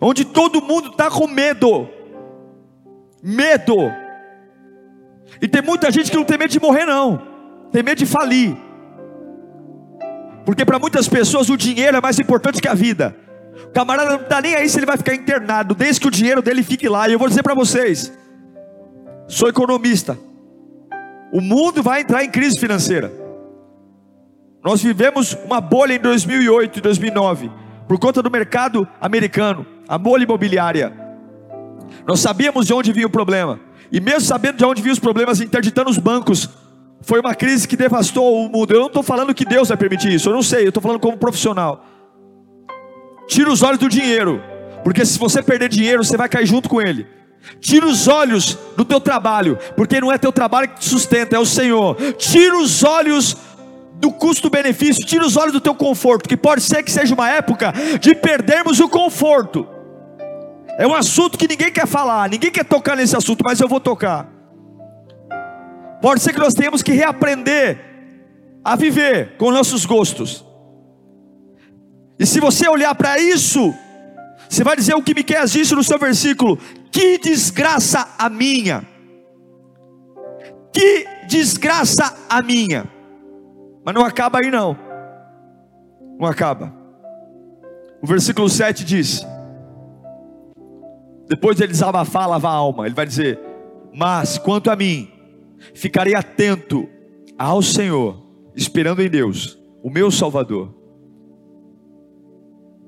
onde 0.00 0.24
todo 0.24 0.62
mundo 0.62 0.90
está 0.90 1.10
com 1.10 1.26
medo, 1.26 1.88
medo, 3.22 3.76
e 5.40 5.48
tem 5.48 5.62
muita 5.62 5.90
gente 5.90 6.10
que 6.10 6.16
não 6.16 6.24
tem 6.24 6.38
medo 6.38 6.50
de 6.50 6.60
morrer, 6.60 6.86
não, 6.86 7.22
tem 7.72 7.82
medo 7.82 7.98
de 7.98 8.06
falir, 8.06 8.56
porque 10.44 10.64
para 10.64 10.78
muitas 10.78 11.08
pessoas 11.08 11.48
o 11.48 11.56
dinheiro 11.56 11.96
é 11.96 12.00
mais 12.00 12.18
importante 12.18 12.60
que 12.60 12.68
a 12.68 12.74
vida. 12.74 13.16
O 13.64 13.68
camarada 13.72 14.10
não 14.10 14.22
está 14.22 14.40
nem 14.40 14.54
aí 14.54 14.68
se 14.68 14.78
ele 14.78 14.86
vai 14.86 14.96
ficar 14.96 15.14
internado, 15.14 15.74
desde 15.74 16.00
que 16.00 16.08
o 16.08 16.10
dinheiro 16.10 16.42
dele 16.42 16.62
fique 16.62 16.88
lá. 16.88 17.08
E 17.08 17.12
eu 17.12 17.18
vou 17.18 17.28
dizer 17.28 17.42
para 17.42 17.54
vocês: 17.54 18.12
sou 19.28 19.48
economista. 19.48 20.18
O 21.32 21.40
mundo 21.40 21.82
vai 21.82 22.00
entrar 22.00 22.24
em 22.24 22.30
crise 22.30 22.58
financeira. 22.58 23.19
Nós 24.62 24.82
vivemos 24.82 25.36
uma 25.44 25.60
bolha 25.60 25.94
em 25.94 25.98
2008 25.98 26.78
e 26.78 26.82
2009 26.82 27.50
por 27.88 27.98
conta 27.98 28.22
do 28.22 28.30
mercado 28.30 28.86
americano, 29.00 29.66
a 29.88 29.98
bolha 29.98 30.22
imobiliária. 30.22 30.92
Nós 32.06 32.20
sabíamos 32.20 32.66
de 32.66 32.72
onde 32.72 32.92
vinha 32.92 33.06
o 33.06 33.10
problema. 33.10 33.58
E 33.90 34.00
mesmo 34.00 34.20
sabendo 34.20 34.58
de 34.58 34.64
onde 34.64 34.80
vinham 34.80 34.92
os 34.92 35.00
problemas, 35.00 35.40
interditando 35.40 35.90
os 35.90 35.98
bancos, 35.98 36.48
foi 37.00 37.18
uma 37.18 37.34
crise 37.34 37.66
que 37.66 37.76
devastou 37.76 38.44
o 38.44 38.48
mundo. 38.48 38.72
Eu 38.72 38.80
não 38.80 38.86
estou 38.86 39.02
falando 39.02 39.34
que 39.34 39.44
Deus 39.44 39.68
vai 39.68 39.76
permitir 39.76 40.12
isso, 40.12 40.28
eu 40.28 40.34
não 40.34 40.42
sei, 40.42 40.64
eu 40.64 40.68
estou 40.68 40.82
falando 40.82 41.00
como 41.00 41.16
profissional. 41.16 41.84
Tira 43.26 43.50
os 43.50 43.62
olhos 43.62 43.78
do 43.78 43.88
dinheiro, 43.88 44.40
porque 44.84 45.04
se 45.04 45.18
você 45.18 45.42
perder 45.42 45.68
dinheiro, 45.68 46.04
você 46.04 46.16
vai 46.16 46.28
cair 46.28 46.46
junto 46.46 46.68
com 46.68 46.80
ele. 46.80 47.06
Tira 47.58 47.86
os 47.86 48.06
olhos 48.06 48.58
do 48.76 48.84
teu 48.84 49.00
trabalho, 49.00 49.58
porque 49.76 50.00
não 50.00 50.12
é 50.12 50.18
teu 50.18 50.30
trabalho 50.30 50.68
que 50.68 50.80
te 50.80 50.88
sustenta, 50.88 51.36
é 51.36 51.38
o 51.38 51.46
Senhor. 51.46 51.96
Tira 52.18 52.56
os 52.56 52.84
olhos 52.84 53.36
do 54.00 54.10
custo-benefício, 54.10 55.06
tira 55.06 55.24
os 55.24 55.36
olhos 55.36 55.52
do 55.52 55.60
teu 55.60 55.74
conforto, 55.74 56.28
que 56.28 56.36
pode 56.36 56.62
ser 56.62 56.82
que 56.82 56.90
seja 56.90 57.14
uma 57.14 57.28
época 57.28 57.72
de 58.00 58.14
perdermos 58.14 58.80
o 58.80 58.88
conforto. 58.88 59.68
É 60.78 60.86
um 60.86 60.94
assunto 60.94 61.36
que 61.36 61.46
ninguém 61.46 61.70
quer 61.70 61.86
falar, 61.86 62.28
ninguém 62.30 62.50
quer 62.50 62.64
tocar 62.64 62.96
nesse 62.96 63.14
assunto, 63.14 63.44
mas 63.44 63.60
eu 63.60 63.68
vou 63.68 63.78
tocar. 63.78 64.26
Pode 66.00 66.22
ser 66.22 66.32
que 66.32 66.38
nós 66.38 66.54
tenhamos 66.54 66.82
que 66.82 66.92
reaprender 66.92 67.78
a 68.64 68.74
viver 68.74 69.36
com 69.36 69.50
nossos 69.50 69.84
gostos. 69.84 70.44
E 72.18 72.24
se 72.24 72.40
você 72.40 72.66
olhar 72.68 72.94
para 72.94 73.18
isso, 73.18 73.74
você 74.48 74.64
vai 74.64 74.76
dizer 74.76 74.94
o 74.94 75.02
que 75.02 75.14
Miqueias 75.14 75.52
disse 75.52 75.74
no 75.74 75.84
seu 75.84 75.98
versículo: 75.98 76.58
Que 76.90 77.18
desgraça 77.18 78.08
a 78.18 78.30
minha! 78.30 78.82
Que 80.72 81.06
desgraça 81.28 82.14
a 82.30 82.40
minha! 82.40 82.99
Mas 83.84 83.94
não 83.94 84.04
acaba 84.04 84.38
aí 84.40 84.50
não. 84.50 84.76
Não 86.18 86.26
acaba. 86.26 86.72
O 88.02 88.06
versículo 88.06 88.48
7 88.48 88.84
diz: 88.84 89.26
Depois 91.28 91.56
de 91.56 91.64
ele 91.64 91.72
desabafar, 91.72 92.28
lavar 92.28 92.52
a 92.52 92.56
alma, 92.56 92.86
ele 92.86 92.94
vai 92.94 93.06
dizer: 93.06 93.38
Mas 93.94 94.38
quanto 94.38 94.70
a 94.70 94.76
mim, 94.76 95.10
ficarei 95.74 96.14
atento 96.14 96.88
ao 97.38 97.62
Senhor, 97.62 98.22
esperando 98.54 99.02
em 99.02 99.08
Deus, 99.08 99.58
o 99.82 99.90
meu 99.90 100.10
Salvador, 100.10 100.74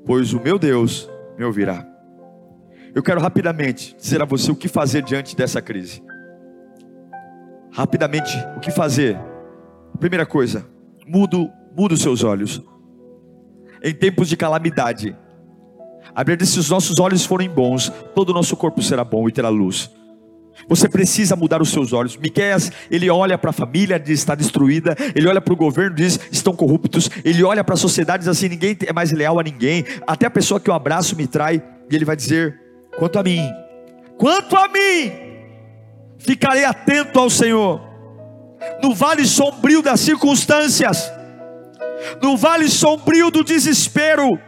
pois 0.04 0.32
o 0.32 0.40
meu 0.40 0.58
Deus 0.58 1.08
me 1.38 1.44
ouvirá. 1.44 1.86
Eu 2.94 3.02
quero 3.02 3.20
rapidamente 3.20 3.96
dizer 3.96 4.20
a 4.20 4.26
você 4.26 4.50
o 4.50 4.56
que 4.56 4.68
fazer 4.68 5.02
diante 5.02 5.34
dessa 5.34 5.62
crise. 5.62 6.02
Rapidamente, 7.72 8.36
o 8.54 8.60
que 8.60 8.70
fazer? 8.70 9.18
Primeira 9.98 10.26
coisa, 10.26 10.66
mudo, 11.12 11.50
muda 11.76 11.92
os 11.92 12.00
seus 12.00 12.24
olhos. 12.24 12.62
Em 13.84 13.92
tempos 13.92 14.28
de 14.28 14.36
calamidade, 14.36 15.14
a 16.14 16.20
Bíblia 16.24 16.38
diz: 16.38 16.48
se 16.48 16.58
os 16.58 16.70
nossos 16.70 16.98
olhos 16.98 17.26
forem 17.26 17.50
bons, 17.50 17.92
todo 18.14 18.30
o 18.30 18.32
nosso 18.32 18.56
corpo 18.56 18.80
será 18.82 19.04
bom 19.04 19.28
e 19.28 19.32
terá 19.32 19.50
luz. 19.50 19.90
Você 20.68 20.88
precisa 20.88 21.34
mudar 21.36 21.60
os 21.60 21.70
seus 21.70 21.92
olhos. 21.92 22.16
Miqueias, 22.16 22.70
ele 22.90 23.10
olha 23.10 23.36
para 23.36 23.50
a 23.50 23.52
família, 23.52 23.98
diz 23.98 24.20
está 24.20 24.34
destruída. 24.34 24.96
Ele 25.14 25.26
olha 25.26 25.40
para 25.40 25.52
o 25.52 25.56
governo, 25.56 25.96
diz 25.96 26.18
estão 26.30 26.54
corruptos. 26.54 27.10
Ele 27.24 27.42
olha 27.42 27.64
para 27.64 27.74
a 27.74 27.78
sociedade, 27.78 28.20
diz 28.20 28.28
assim 28.28 28.48
ninguém 28.48 28.76
é 28.86 28.92
mais 28.92 29.12
leal 29.12 29.38
a 29.38 29.42
ninguém. 29.42 29.84
Até 30.06 30.26
a 30.26 30.30
pessoa 30.30 30.60
que 30.60 30.70
eu 30.70 30.74
abraço 30.74 31.16
me 31.16 31.26
trai. 31.26 31.62
E 31.90 31.94
ele 31.94 32.04
vai 32.04 32.16
dizer: 32.16 32.58
quanto 32.96 33.18
a 33.18 33.22
mim, 33.22 33.42
quanto 34.18 34.56
a 34.56 34.68
mim, 34.68 35.12
ficarei 36.18 36.64
atento 36.64 37.18
ao 37.18 37.28
Senhor. 37.28 37.91
No 38.82 38.94
vale 38.94 39.26
sombrio 39.26 39.82
das 39.82 40.00
circunstâncias, 40.00 41.10
no 42.20 42.36
vale 42.36 42.68
sombrio 42.68 43.30
do 43.30 43.44
desespero, 43.44 44.38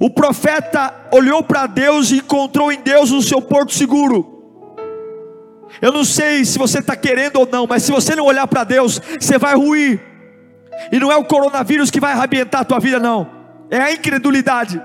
o 0.00 0.10
profeta 0.10 0.94
olhou 1.12 1.42
para 1.42 1.66
Deus 1.66 2.10
e 2.10 2.16
encontrou 2.16 2.72
em 2.72 2.80
Deus 2.80 3.10
o 3.10 3.22
seu 3.22 3.40
porto 3.42 3.72
seguro. 3.72 4.28
Eu 5.80 5.92
não 5.92 6.04
sei 6.04 6.44
se 6.44 6.58
você 6.58 6.78
está 6.78 6.94
querendo 6.94 7.36
ou 7.36 7.48
não, 7.50 7.66
mas 7.66 7.82
se 7.82 7.90
você 7.90 8.14
não 8.14 8.24
olhar 8.24 8.46
para 8.46 8.64
Deus, 8.64 9.00
você 9.18 9.38
vai 9.38 9.54
ruir. 9.54 10.00
E 10.90 10.98
não 10.98 11.10
é 11.10 11.16
o 11.16 11.24
coronavírus 11.24 11.90
que 11.90 12.00
vai 12.00 12.12
arrebentar 12.12 12.60
a 12.60 12.64
tua 12.64 12.78
vida, 12.78 12.98
não. 12.98 13.28
É 13.70 13.78
a 13.78 13.92
incredulidade. 13.92 14.80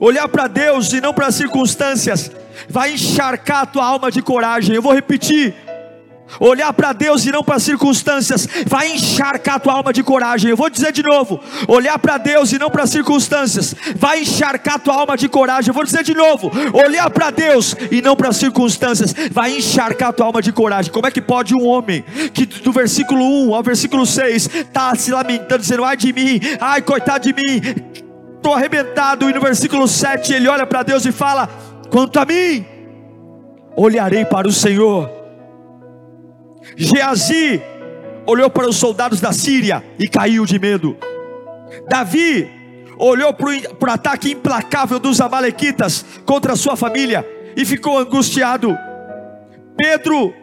Olhar 0.00 0.28
para 0.28 0.46
Deus 0.46 0.92
e 0.92 1.00
não 1.00 1.14
para 1.14 1.26
as 1.26 1.34
circunstâncias 1.34 2.30
vai 2.68 2.92
encharcar 2.92 3.62
a 3.62 3.66
tua 3.66 3.84
alma 3.84 4.10
de 4.10 4.22
coragem. 4.22 4.74
Eu 4.74 4.82
vou 4.82 4.92
repetir. 4.92 5.54
Olhar 6.40 6.72
para 6.72 6.92
Deus 6.92 7.24
e 7.24 7.32
não 7.32 7.42
para 7.42 7.56
as 7.56 7.62
circunstâncias 7.62 8.48
vai 8.66 8.92
encharcar 8.92 9.56
a 9.56 9.58
tua 9.58 9.72
alma 9.74 9.92
de 9.92 10.02
coragem. 10.02 10.50
Eu 10.50 10.56
vou 10.56 10.68
dizer 10.68 10.92
de 10.92 11.02
novo: 11.02 11.40
olhar 11.68 11.98
para 11.98 12.18
Deus 12.18 12.52
e 12.52 12.58
não 12.58 12.70
para 12.70 12.82
as 12.82 12.90
circunstâncias 12.90 13.74
vai 13.96 14.20
encharcar 14.20 14.74
a 14.74 14.78
tua 14.78 14.94
alma 14.94 15.16
de 15.16 15.28
coragem. 15.28 15.68
Eu 15.68 15.74
vou 15.74 15.84
dizer 15.84 16.02
de 16.02 16.14
novo: 16.14 16.50
olhar 16.72 17.08
para 17.10 17.30
Deus 17.30 17.74
e 17.90 18.02
não 18.02 18.16
para 18.16 18.28
as 18.28 18.36
circunstâncias 18.36 19.14
vai 19.30 19.56
encharcar 19.56 20.10
a 20.10 20.12
tua 20.12 20.26
alma 20.26 20.42
de 20.42 20.52
coragem. 20.52 20.92
Como 20.92 21.06
é 21.06 21.10
que 21.10 21.22
pode 21.22 21.54
um 21.54 21.64
homem 21.64 22.04
que 22.34 22.44
do 22.44 22.72
versículo 22.72 23.24
1 23.48 23.54
ao 23.54 23.62
versículo 23.62 24.04
6 24.04 24.50
está 24.54 24.94
se 24.94 25.12
lamentando, 25.12 25.60
dizendo: 25.60 25.84
ai 25.84 25.96
de 25.96 26.12
mim, 26.12 26.40
ai 26.60 26.82
coitado 26.82 27.24
de 27.24 27.32
mim, 27.32 27.62
estou 28.36 28.52
arrebentado, 28.52 29.30
e 29.30 29.32
no 29.32 29.40
versículo 29.40 29.88
7 29.88 30.34
ele 30.34 30.48
olha 30.48 30.66
para 30.66 30.82
Deus 30.82 31.06
e 31.06 31.12
fala: 31.12 31.48
quanto 31.88 32.18
a 32.18 32.26
mim, 32.26 32.66
olharei 33.76 34.24
para 34.24 34.46
o 34.48 34.52
Senhor 34.52 35.15
Geazi 36.74 37.62
olhou 38.26 38.50
para 38.50 38.68
os 38.68 38.76
soldados 38.76 39.20
da 39.20 39.32
Síria 39.32 39.84
e 39.98 40.08
caiu 40.08 40.44
de 40.44 40.58
medo. 40.58 40.96
Davi 41.88 42.50
olhou 42.98 43.32
para 43.32 43.88
o 43.88 43.92
ataque 43.92 44.32
implacável 44.32 44.98
dos 44.98 45.20
Amalequitas 45.20 46.04
contra 46.24 46.56
sua 46.56 46.76
família 46.76 47.24
e 47.56 47.64
ficou 47.64 47.98
angustiado. 47.98 48.76
Pedro 49.76 50.34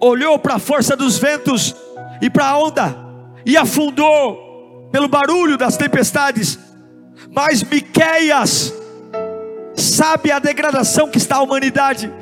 olhou 0.00 0.38
para 0.38 0.54
a 0.54 0.58
força 0.58 0.96
dos 0.96 1.18
ventos 1.18 1.74
e 2.20 2.28
para 2.28 2.46
a 2.46 2.58
onda 2.58 2.96
e 3.44 3.56
afundou 3.56 4.88
pelo 4.92 5.08
barulho 5.08 5.56
das 5.56 5.76
tempestades. 5.76 6.58
Mas 7.30 7.62
Miqueias 7.62 8.72
sabe 9.74 10.30
a 10.30 10.38
degradação 10.38 11.08
que 11.08 11.18
está 11.18 11.36
a 11.36 11.42
humanidade, 11.42 12.12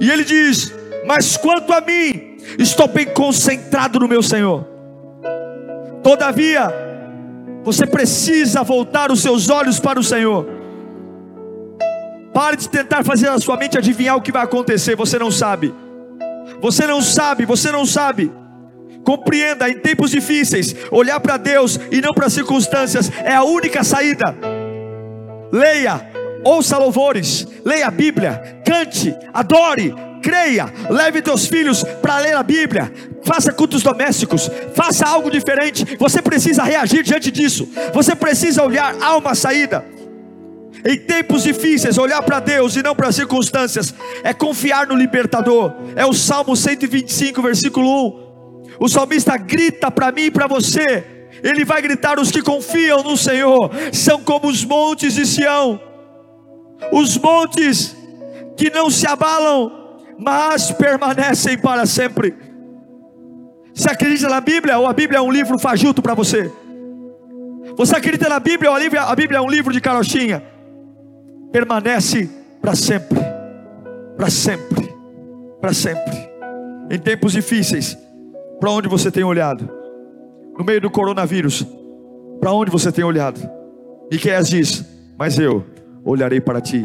e 0.00 0.10
ele 0.10 0.24
diz: 0.24 0.72
Mas 1.06 1.36
quanto 1.36 1.72
a 1.72 1.80
mim, 1.80 2.27
estou 2.58 2.88
bem 2.88 3.06
concentrado 3.06 3.98
no 3.98 4.08
meu 4.08 4.22
Senhor. 4.22 4.66
Todavia, 6.02 6.72
você 7.64 7.86
precisa 7.86 8.62
voltar 8.62 9.10
os 9.10 9.20
seus 9.20 9.50
olhos 9.50 9.78
para 9.80 9.98
o 9.98 10.04
Senhor. 10.04 10.46
Pare 12.32 12.56
de 12.56 12.68
tentar 12.68 13.04
fazer 13.04 13.28
a 13.28 13.38
sua 13.38 13.56
mente 13.56 13.76
adivinhar 13.76 14.16
o 14.16 14.22
que 14.22 14.32
vai 14.32 14.42
acontecer, 14.42 14.94
você 14.94 15.18
não 15.18 15.30
sabe. 15.30 15.74
Você 16.60 16.86
não 16.86 17.02
sabe, 17.02 17.44
você 17.44 17.70
não 17.70 17.84
sabe. 17.84 18.32
Compreenda, 19.04 19.68
em 19.68 19.78
tempos 19.78 20.10
difíceis, 20.10 20.74
olhar 20.90 21.18
para 21.20 21.36
Deus 21.36 21.78
e 21.90 22.00
não 22.00 22.12
para 22.12 22.26
as 22.26 22.32
circunstâncias 22.32 23.10
é 23.24 23.34
a 23.34 23.42
única 23.42 23.82
saída. 23.82 24.36
Leia, 25.50 26.00
ouça 26.44 26.76
louvores, 26.78 27.46
leia 27.64 27.86
a 27.86 27.90
Bíblia, 27.90 28.60
cante, 28.64 29.16
adore, 29.32 29.94
creia, 30.20 30.72
leve 30.90 31.22
teus 31.22 31.46
filhos 31.46 31.82
para 32.02 32.18
ler 32.18 32.36
a 32.36 32.42
Bíblia, 32.42 32.92
faça 33.22 33.52
cultos 33.52 33.82
domésticos, 33.82 34.50
faça 34.74 35.06
algo 35.06 35.30
diferente. 35.30 35.96
Você 35.98 36.20
precisa 36.22 36.62
reagir 36.62 37.02
diante 37.02 37.30
disso, 37.30 37.68
você 37.92 38.14
precisa 38.14 38.62
olhar, 38.62 38.94
há 39.00 39.16
uma 39.16 39.34
saída. 39.34 39.84
Em 40.84 40.96
tempos 40.96 41.42
difíceis, 41.42 41.98
olhar 41.98 42.22
para 42.22 42.40
Deus 42.40 42.76
e 42.76 42.82
não 42.82 42.94
para 42.94 43.08
as 43.08 43.16
circunstâncias, 43.16 43.92
é 44.22 44.32
confiar 44.32 44.86
no 44.86 44.94
libertador. 44.94 45.72
É 45.96 46.06
o 46.06 46.12
Salmo 46.12 46.56
125, 46.56 47.42
versículo 47.42 48.24
1. 48.24 48.28
O 48.80 48.88
salmista 48.88 49.36
grita 49.36 49.90
para 49.90 50.12
mim 50.12 50.22
e 50.22 50.30
para 50.30 50.46
você. 50.46 51.04
Ele 51.42 51.64
vai 51.64 51.82
gritar: 51.82 52.18
os 52.18 52.30
que 52.30 52.42
confiam 52.42 53.02
no 53.02 53.16
Senhor 53.16 53.70
são 53.92 54.22
como 54.22 54.48
os 54.48 54.64
montes 54.64 55.14
de 55.14 55.26
Sião, 55.26 55.80
os 56.92 57.16
montes 57.16 57.96
que 58.56 58.70
não 58.70 58.90
se 58.90 59.06
abalam, 59.06 59.77
mas 60.18 60.72
permanecem 60.72 61.56
para 61.56 61.86
sempre. 61.86 62.34
Você 63.72 63.88
acredita 63.88 64.28
na 64.28 64.40
Bíblia 64.40 64.76
ou 64.78 64.86
a 64.86 64.92
Bíblia 64.92 65.18
é 65.18 65.22
um 65.22 65.30
livro 65.30 65.56
fajuto 65.58 66.02
para 66.02 66.12
você? 66.12 66.50
Você 67.76 67.94
acredita 67.94 68.28
na 68.28 68.40
Bíblia 68.40 68.70
ou 68.70 68.76
a 68.76 69.14
Bíblia, 69.14 69.38
é 69.38 69.40
um 69.40 69.48
livro 69.48 69.72
de 69.72 69.80
carochinha? 69.80 70.42
Permanece 71.52 72.28
para 72.60 72.74
sempre, 72.74 73.20
para 74.16 74.28
sempre, 74.28 74.92
para 75.60 75.72
sempre. 75.72 76.28
Em 76.90 76.98
tempos 76.98 77.32
difíceis, 77.32 77.96
para 78.58 78.70
onde 78.70 78.88
você 78.88 79.12
tem 79.12 79.22
olhado? 79.22 79.70
No 80.58 80.64
meio 80.64 80.80
do 80.80 80.90
coronavírus, 80.90 81.64
para 82.40 82.52
onde 82.52 82.72
você 82.72 82.90
tem 82.90 83.04
olhado? 83.04 83.40
Miqueias 84.10 84.48
diz: 84.48 84.84
Mas 85.16 85.38
eu 85.38 85.64
olharei 86.04 86.40
para 86.40 86.60
ti. 86.60 86.84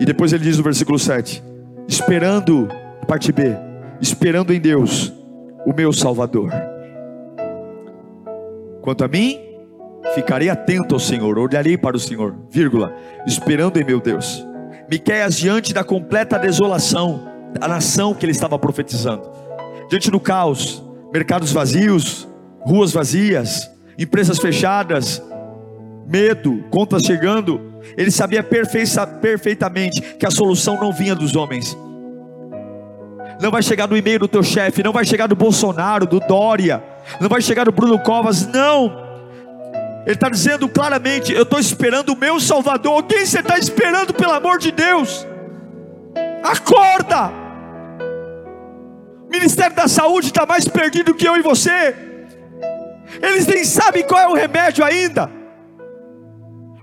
E 0.00 0.04
depois 0.04 0.32
ele 0.32 0.42
diz 0.42 0.58
no 0.58 0.64
versículo 0.64 0.98
7: 0.98 1.51
esperando, 1.88 2.68
parte 3.06 3.32
B, 3.32 3.56
esperando 4.00 4.52
em 4.52 4.60
Deus, 4.60 5.12
o 5.66 5.72
meu 5.72 5.92
Salvador. 5.92 6.50
Quanto 8.80 9.04
a 9.04 9.08
mim, 9.08 9.38
ficarei 10.14 10.48
atento 10.48 10.94
ao 10.94 11.00
Senhor, 11.00 11.38
olharei 11.38 11.78
para 11.78 11.96
o 11.96 12.00
Senhor, 12.00 12.34
vírgula, 12.50 12.94
esperando 13.26 13.78
em 13.78 13.84
meu 13.84 14.00
Deus. 14.00 14.44
Miqueias 14.90 15.36
diante 15.36 15.72
da 15.72 15.84
completa 15.84 16.38
desolação 16.38 17.28
da 17.58 17.68
nação 17.68 18.14
que 18.14 18.24
ele 18.24 18.32
estava 18.32 18.58
profetizando, 18.58 19.30
diante 19.88 20.10
do 20.10 20.18
caos, 20.18 20.82
mercados 21.12 21.52
vazios, 21.52 22.28
ruas 22.60 22.92
vazias, 22.92 23.70
empresas 23.98 24.38
fechadas, 24.38 25.22
medo, 26.06 26.64
contas 26.70 27.02
chegando, 27.04 27.71
ele 27.96 28.10
sabia 28.10 28.42
perfeitamente 28.42 30.00
que 30.18 30.26
a 30.26 30.30
solução 30.30 30.78
não 30.80 30.92
vinha 30.92 31.14
dos 31.14 31.36
homens. 31.36 31.76
Não 33.40 33.50
vai 33.50 33.62
chegar 33.62 33.88
no 33.88 33.96
e-mail 33.96 34.20
do 34.20 34.28
teu 34.28 34.42
chefe, 34.42 34.82
não 34.82 34.92
vai 34.92 35.04
chegar 35.04 35.26
do 35.26 35.34
Bolsonaro, 35.34 36.06
do 36.06 36.20
Dória, 36.20 36.82
não 37.20 37.28
vai 37.28 37.42
chegar 37.42 37.64
do 37.64 37.72
Bruno 37.72 37.98
Covas, 37.98 38.46
não. 38.46 39.02
Ele 40.04 40.14
está 40.14 40.28
dizendo 40.28 40.68
claramente: 40.68 41.32
Eu 41.32 41.42
estou 41.42 41.58
esperando 41.58 42.10
o 42.10 42.16
meu 42.16 42.38
Salvador. 42.40 43.02
Quem 43.04 43.24
você 43.24 43.40
está 43.40 43.58
esperando, 43.58 44.12
pelo 44.14 44.32
amor 44.32 44.58
de 44.58 44.70
Deus? 44.70 45.26
Acorda! 46.42 47.30
O 49.26 49.30
Ministério 49.30 49.74
da 49.74 49.88
Saúde 49.88 50.26
está 50.26 50.44
mais 50.44 50.68
perdido 50.68 51.14
que 51.14 51.26
eu 51.26 51.36
e 51.36 51.42
você. 51.42 51.94
Eles 53.20 53.46
nem 53.46 53.64
sabem 53.64 54.04
qual 54.04 54.20
é 54.20 54.28
o 54.28 54.34
remédio 54.34 54.84
ainda. 54.84 55.41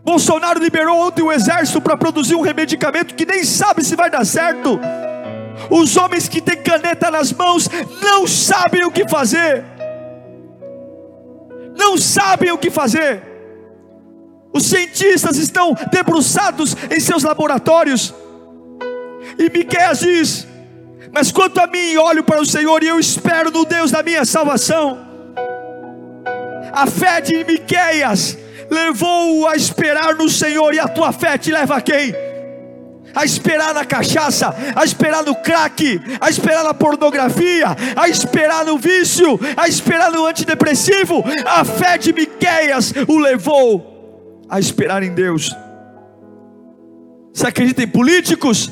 Bolsonaro 0.03 0.59
liberou 0.59 0.97
ontem 0.99 1.21
o 1.21 1.31
exército 1.31 1.81
para 1.81 1.97
produzir 1.97 2.35
um 2.35 2.41
remedicamento 2.41 3.15
que 3.15 3.25
nem 3.25 3.43
sabe 3.43 3.83
se 3.83 3.95
vai 3.95 4.09
dar 4.09 4.25
certo. 4.25 4.79
Os 5.69 5.97
homens 5.97 6.27
que 6.27 6.41
têm 6.41 6.57
caneta 6.57 7.11
nas 7.11 7.33
mãos 7.33 7.69
não 8.01 8.25
sabem 8.25 8.85
o 8.85 8.91
que 8.91 9.07
fazer. 9.07 9.63
Não 11.77 11.97
sabem 11.97 12.51
o 12.51 12.57
que 12.57 12.69
fazer. 12.69 13.23
Os 14.53 14.65
cientistas 14.65 15.37
estão 15.37 15.75
debruçados 15.91 16.75
em 16.89 16.99
seus 16.99 17.23
laboratórios. 17.23 18.13
E 19.37 19.49
Miqueias 19.49 19.99
diz: 19.99 20.47
Mas 21.11 21.31
quanto 21.31 21.59
a 21.59 21.67
mim, 21.67 21.97
olho 21.97 22.23
para 22.23 22.41
o 22.41 22.45
Senhor 22.45 22.81
e 22.83 22.87
eu 22.87 22.99
espero 22.99 23.51
no 23.51 23.65
Deus 23.65 23.91
da 23.91 24.01
minha 24.01 24.25
salvação. 24.25 25.05
A 26.71 26.87
fé 26.87 27.21
de 27.21 27.43
Miqueias 27.43 28.37
levou-o 28.69 29.47
a 29.47 29.55
esperar 29.55 30.15
no 30.15 30.29
Senhor, 30.29 30.73
e 30.73 30.79
a 30.79 30.87
tua 30.87 31.11
fé 31.11 31.37
te 31.37 31.51
leva 31.51 31.77
a 31.77 31.81
quem? 31.81 32.13
a 33.15 33.25
esperar 33.25 33.73
na 33.73 33.85
cachaça, 33.85 34.53
a 34.75 34.83
esperar 34.83 35.23
no 35.23 35.35
crack, 35.35 35.99
a 36.19 36.29
esperar 36.29 36.63
na 36.63 36.73
pornografia, 36.73 37.75
a 37.95 38.07
esperar 38.07 38.65
no 38.65 38.77
vício, 38.77 39.39
a 39.57 39.67
esperar 39.67 40.11
no 40.11 40.25
antidepressivo. 40.25 41.23
A 41.45 41.65
fé 41.65 41.97
de 41.97 42.13
Miqueias 42.13 42.93
o 43.07 43.17
levou 43.17 44.45
a 44.49 44.59
esperar 44.59 45.03
em 45.03 45.13
Deus. 45.13 45.55
Você 47.33 47.47
acredita 47.47 47.83
em 47.83 47.87
políticos? 47.87 48.71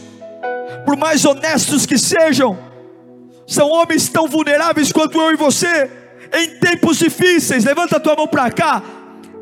Por 0.86 0.98
mais 0.98 1.26
honestos 1.26 1.86
que 1.86 1.98
sejam, 1.98 2.58
são 3.46 3.70
homens 3.70 4.10
tão 4.10 4.28
vulneráveis 4.28 4.92
quanto 4.92 5.20
eu 5.20 5.32
e 5.32 5.36
você. 5.36 5.90
Em 6.34 6.60
tempos 6.60 6.98
difíceis, 6.98 7.64
levanta 7.64 7.98
a 7.98 8.00
tua 8.00 8.16
mão 8.16 8.28
para 8.28 8.52
cá. 8.52 8.82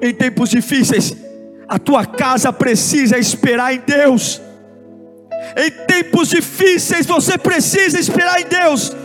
Em 0.06 0.14
tempos 0.14 0.52
difíceis, 0.52 1.16
a 1.68 1.80
tua 1.80 2.06
casa 2.06 2.54
precisa 2.54 3.18
esperar 3.18 3.74
em 3.74 3.80
Deus. 3.80 4.40
Em 5.58 5.72
tempos 5.88 6.30
difíceis 6.30 7.08
você 7.08 7.40
precisa 7.40 8.00
esperar 8.00 8.40
em 8.40 8.46
Deus. 8.46 8.96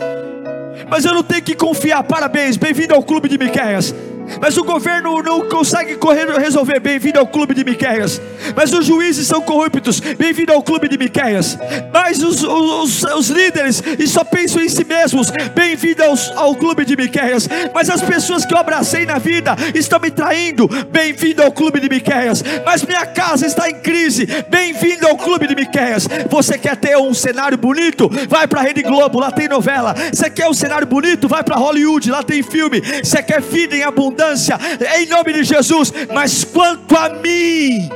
Mas 0.87 1.03
eu 1.03 1.15
não 1.15 1.23
tenho 1.23 1.41
que 1.41 1.55
confiar. 1.55 2.03
Parabéns, 2.03 2.55
bem-vindo 2.55 2.93
ao 2.93 3.01
clube 3.01 3.27
de 3.27 3.35
Miqueias 3.35 3.95
mas 4.39 4.57
o 4.57 4.63
governo 4.63 5.21
não 5.21 5.49
consegue 5.49 5.95
correr, 5.95 6.27
resolver. 6.39 6.79
Bem-vindo 6.79 7.19
ao 7.19 7.27
clube 7.27 7.53
de 7.53 7.63
Miqueias. 7.63 8.21
Mas 8.55 8.71
os 8.71 8.85
juízes 8.85 9.27
são 9.27 9.41
corruptos. 9.41 9.99
Bem-vindo 9.99 10.53
ao 10.53 10.63
clube 10.63 10.87
de 10.87 10.97
Miqueias. 10.97 11.57
Mas 11.91 12.21
os, 12.21 12.43
os, 12.43 13.03
os, 13.03 13.29
líderes 13.29 13.83
e 13.99 14.07
só 14.07 14.23
pensam 14.23 14.61
em 14.61 14.69
si 14.69 14.83
mesmos. 14.83 15.31
Bem-vindo 15.53 16.03
ao 16.35 16.55
clube 16.55 16.85
de 16.85 16.95
Miqueias. 16.95 17.47
Mas 17.73 17.89
as 17.89 18.01
pessoas 18.01 18.45
que 18.45 18.53
eu 18.53 18.57
abracei 18.57 19.05
na 19.05 19.17
vida 19.17 19.55
estão 19.73 19.99
me 19.99 20.11
traindo. 20.11 20.67
Bem-vindo 20.89 21.43
ao 21.43 21.51
clube 21.51 21.79
de 21.79 21.89
Miqueias. 21.89 22.43
Mas 22.65 22.83
minha 22.83 23.05
casa 23.05 23.45
está 23.45 23.69
em 23.69 23.75
crise. 23.75 24.27
Bem-vindo 24.49 25.07
ao 25.07 25.17
clube 25.17 25.47
de 25.47 25.55
Miqueias. 25.55 26.07
Você 26.29 26.57
quer 26.57 26.77
ter 26.77 26.97
um 26.97 27.13
cenário 27.13 27.57
bonito? 27.57 28.09
Vai 28.29 28.47
para 28.47 28.61
a 28.61 28.63
Rede 28.63 28.81
Globo, 28.81 29.19
lá 29.19 29.31
tem 29.31 29.47
novela. 29.47 29.93
Você 30.13 30.29
quer 30.29 30.47
um 30.47 30.53
cenário 30.53 30.87
bonito? 30.87 31.27
Vai 31.27 31.43
para 31.43 31.55
Hollywood, 31.55 32.09
lá 32.09 32.23
tem 32.23 32.41
filme. 32.43 32.81
Você 33.03 33.21
quer 33.21 33.41
vida 33.41 33.75
em 33.75 33.83
abundância? 33.83 34.20
Abundância, 34.21 34.57
em 34.97 35.07
nome 35.07 35.33
de 35.33 35.43
Jesus. 35.43 35.91
Mas 36.13 36.43
quanto 36.43 36.95
a 36.95 37.09
mim, 37.09 37.89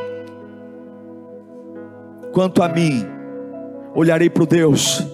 quanto 2.32 2.64
a 2.64 2.70
mim, 2.70 3.06
olharei 3.94 4.30
para 4.30 4.44
o 4.44 4.48
Deus, 4.48 5.06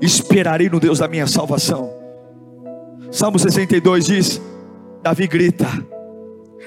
esperarei 0.00 0.68
no 0.68 0.78
Deus 0.78 0.98
da 1.00 1.08
minha 1.08 1.26
salvação. 1.26 1.92
Salmo 3.10 3.38
62 3.38 4.06
diz: 4.06 4.40
Davi 5.02 5.26
grita: 5.26 5.66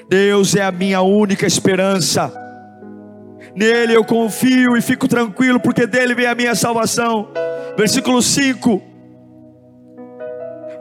Deus 0.08 0.54
é 0.54 0.62
a 0.62 0.72
minha 0.72 1.00
única 1.00 1.46
esperança. 1.46 2.32
Nele 3.54 3.94
eu 3.94 4.04
confio 4.04 4.76
e 4.76 4.82
fico 4.82 5.08
tranquilo, 5.08 5.58
porque 5.58 5.86
dele 5.86 6.14
vem 6.14 6.26
a 6.26 6.34
minha 6.34 6.54
salvação. 6.54 7.28
Versículo 7.76 8.22
5: 8.22 8.82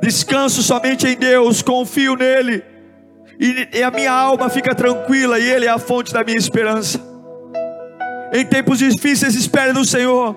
Descanso 0.02 0.62
somente 0.62 1.08
em 1.08 1.17
Deus, 1.17 1.62
confio 1.62 2.15
nele 2.15 2.76
e, 3.39 3.69
e 3.73 3.84
a 3.84 3.91
minha 3.91 4.12
alma 4.12 4.50
fica 4.50 4.73
tranquila, 4.73 5.39
e 5.39 5.50
Ele 5.50 5.65
é 5.65 5.69
a 5.69 5.78
fonte 5.78 6.13
da 6.13 6.23
minha 6.23 6.38
esperança. 6.38 7.00
Em 8.34 8.45
tempos 8.45 8.80
difíceis, 8.80 9.36
espere 9.36 9.71
no 9.73 9.86
Senhor. 9.86 10.36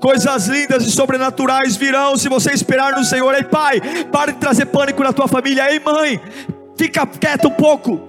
Coisas 0.00 0.46
lindas 0.46 0.86
e 0.86 0.90
sobrenaturais 0.90 1.76
virão 1.76 2.16
se 2.16 2.28
você 2.28 2.52
esperar 2.52 2.92
no 2.96 3.04
Senhor. 3.04 3.34
Ei, 3.34 3.44
pai, 3.44 3.80
pare 4.10 4.32
de 4.32 4.38
trazer 4.38 4.66
pânico 4.66 5.02
na 5.02 5.12
tua 5.12 5.28
família. 5.28 5.70
Ei, 5.70 5.80
mãe, 5.80 6.20
fica 6.76 7.06
quieto 7.06 7.48
um 7.48 7.52
pouco. 7.52 8.00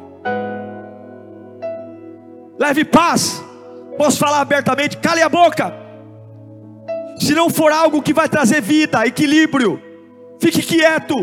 Leve 2.58 2.86
paz. 2.86 3.44
Posso 3.98 4.18
falar 4.18 4.42
abertamente? 4.42 4.98
Cale 4.98 5.22
a 5.22 5.30
boca. 5.30 5.74
Se 7.20 7.34
não 7.34 7.50
for 7.50 7.72
algo 7.72 8.02
que 8.02 8.14
vai 8.14 8.28
trazer 8.28 8.62
vida, 8.62 9.06
equilíbrio, 9.06 9.82
fique 10.42 10.62
quieto. 10.62 11.16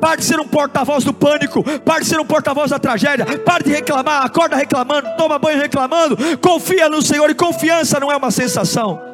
Pare 0.00 0.18
de 0.18 0.24
ser 0.24 0.38
um 0.38 0.46
porta-voz 0.46 1.04
do 1.04 1.12
pânico, 1.12 1.62
pare 1.80 2.02
de 2.02 2.08
ser 2.08 2.20
um 2.20 2.24
porta-voz 2.24 2.70
da 2.70 2.78
tragédia, 2.78 3.24
pare 3.38 3.64
de 3.64 3.70
reclamar, 3.70 4.24
acorda 4.24 4.56
reclamando, 4.56 5.08
toma 5.16 5.38
banho 5.38 5.58
reclamando, 5.58 6.16
confia 6.38 6.88
no 6.88 7.00
Senhor 7.02 7.30
e 7.30 7.34
confiança 7.34 7.98
não 7.98 8.10
é 8.10 8.16
uma 8.16 8.30
sensação. 8.30 9.05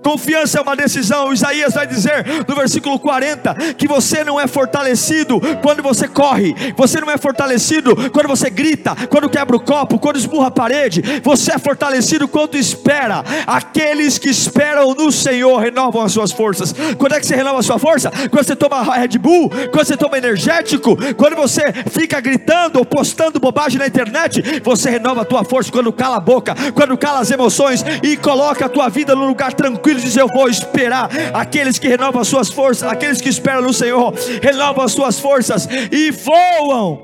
Confiança 0.00 0.58
é 0.58 0.62
uma 0.62 0.76
decisão. 0.76 1.32
Isaías 1.32 1.74
vai 1.74 1.86
dizer 1.86 2.24
no 2.48 2.54
versículo 2.54 2.98
40 2.98 3.54
que 3.76 3.86
você 3.86 4.24
não 4.24 4.40
é 4.40 4.46
fortalecido 4.46 5.40
quando 5.60 5.82
você 5.82 6.08
corre, 6.08 6.54
você 6.76 7.00
não 7.00 7.10
é 7.10 7.18
fortalecido 7.18 8.10
quando 8.10 8.28
você 8.28 8.48
grita, 8.48 8.94
quando 9.08 9.28
quebra 9.28 9.56
o 9.56 9.60
copo, 9.60 9.98
quando 9.98 10.16
esburra 10.16 10.48
a 10.48 10.50
parede. 10.50 11.02
Você 11.22 11.52
é 11.52 11.58
fortalecido 11.58 12.26
quando 12.26 12.56
espera. 12.56 13.24
Aqueles 13.46 14.18
que 14.18 14.30
esperam 14.30 14.94
no 14.94 15.12
Senhor 15.12 15.58
renovam 15.58 16.02
as 16.02 16.12
suas 16.12 16.32
forças. 16.32 16.74
Quando 16.96 17.14
é 17.14 17.20
que 17.20 17.26
você 17.26 17.36
renova 17.36 17.58
a 17.58 17.62
sua 17.62 17.78
força? 17.78 18.10
Quando 18.30 18.44
você 18.44 18.56
toma 18.56 18.82
Red 18.82 19.18
Bull, 19.18 19.50
quando 19.70 19.86
você 19.86 19.96
toma 19.96 20.18
energético, 20.18 20.96
quando 21.14 21.36
você 21.36 21.62
fica 21.90 22.20
gritando 22.20 22.78
ou 22.78 22.84
postando 22.84 23.38
bobagem 23.38 23.78
na 23.78 23.86
internet, 23.86 24.60
você 24.62 24.90
renova 24.90 25.22
a 25.22 25.24
tua 25.24 25.44
força 25.44 25.70
quando 25.70 25.92
cala 25.92 26.16
a 26.16 26.20
boca, 26.20 26.54
quando 26.74 26.96
cala 26.96 27.20
as 27.20 27.30
emoções 27.30 27.84
e 28.02 28.16
coloca 28.16 28.66
a 28.66 28.68
tua 28.68 28.88
vida 28.88 29.14
num 29.14 29.26
lugar 29.26 29.52
tranquilo 29.52 29.81
tranquilo, 29.82 30.00
diz: 30.00 30.16
Eu 30.16 30.28
vou 30.28 30.48
esperar. 30.48 31.10
Aqueles 31.34 31.78
que 31.78 31.88
renovam 31.88 32.22
as 32.22 32.28
suas 32.28 32.48
forças, 32.48 32.88
aqueles 32.88 33.20
que 33.20 33.28
esperam 33.28 33.62
no 33.62 33.72
Senhor, 33.72 34.14
renovam 34.40 34.84
as 34.84 34.92
suas 34.92 35.18
forças 35.18 35.68
e 35.90 36.10
voam, 36.12 37.02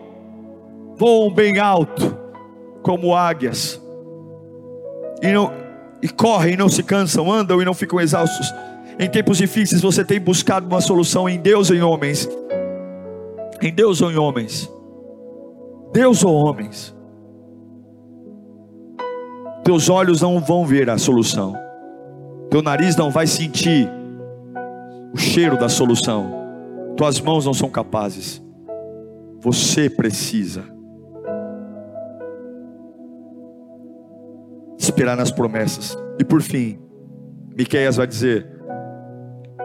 voam 0.97 1.33
bem 1.33 1.59
alto, 1.59 2.17
como 2.83 3.15
águias, 3.15 3.81
e, 5.21 5.33
não, 5.33 5.53
e 6.01 6.09
correm 6.09 6.55
e 6.55 6.57
não 6.57 6.69
se 6.69 6.83
cansam, 6.83 7.31
andam 7.31 7.61
e 7.61 7.65
não 7.65 7.75
ficam 7.75 8.01
exaustos. 8.01 8.55
Em 8.99 9.09
tempos 9.09 9.39
difíceis 9.39 9.81
você 9.81 10.05
tem 10.05 10.21
buscado 10.21 10.67
uma 10.67 10.81
solução 10.81 11.29
em 11.29 11.39
Deus 11.39 11.71
ou 11.71 11.77
em 11.77 11.83
homens? 11.83 12.29
Em 13.61 13.73
Deus 13.73 14.01
ou 14.01 14.11
em 14.11 14.17
homens? 14.17 14.71
Deus 15.93 16.25
ou 16.25 16.35
homens? 16.35 16.95
Teus 19.65 19.89
olhos 19.89 20.23
não 20.23 20.41
vão 20.41 20.65
ver 20.65 20.89
a 20.89 20.97
solução 20.97 21.68
teu 22.51 22.63
nariz 22.63 22.97
não 22.97 23.11
vai 23.11 23.27
sentir 23.27 23.89
o 25.13 25.17
cheiro 25.17 25.59
da 25.59 25.69
solução, 25.69 26.33
tuas 26.97 27.21
mãos 27.21 27.45
não 27.45 27.55
são 27.55 27.69
capazes, 27.69 28.43
você 29.41 29.89
precisa 29.89 30.65
esperar 34.79 35.17
nas 35.17 35.31
promessas. 35.31 35.97
E 36.19 36.25
por 36.25 36.41
fim, 36.41 36.79
Miqueias 37.57 37.97
vai 37.97 38.07
dizer 38.07 38.47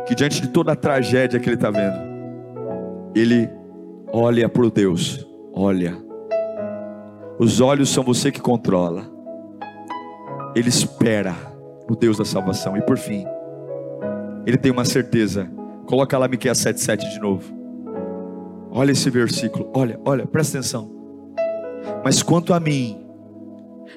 que 0.06 0.14
diante 0.14 0.42
de 0.42 0.50
toda 0.50 0.74
a 0.74 0.76
tragédia 0.76 1.40
que 1.40 1.48
ele 1.48 1.56
está 1.56 1.72
vendo, 1.72 1.98
ele 3.16 3.50
olha 4.12 4.50
para 4.50 4.66
o 4.66 4.72
Deus, 4.72 5.26
olha. 5.54 5.98
Os 7.40 7.62
olhos 7.62 7.90
são 7.90 8.04
você 8.04 8.32
que 8.32 8.42
controla. 8.42 9.12
Ele 10.56 10.70
espera 10.70 11.53
o 11.90 11.96
Deus 11.96 12.18
da 12.18 12.26
salvação. 12.26 12.78
E 12.78 12.82
por 12.82 12.98
fim, 12.98 13.26
ele 14.46 14.58
tem 14.58 14.72
uma 14.72 14.86
certeza. 14.86 15.50
Coloca 15.86 16.18
lá 16.18 16.28
Miqueias 16.28 16.58
7,7 16.60 17.10
de 17.10 17.20
novo. 17.20 17.54
Olha 18.72 18.92
esse 18.92 19.10
versículo. 19.10 19.70
Olha, 19.74 20.00
olha, 20.06 20.26
presta 20.26 20.58
atenção. 20.58 20.92
Mas 22.04 22.24
quanto 22.24 22.54
a 22.54 22.60
mim, 22.60 23.06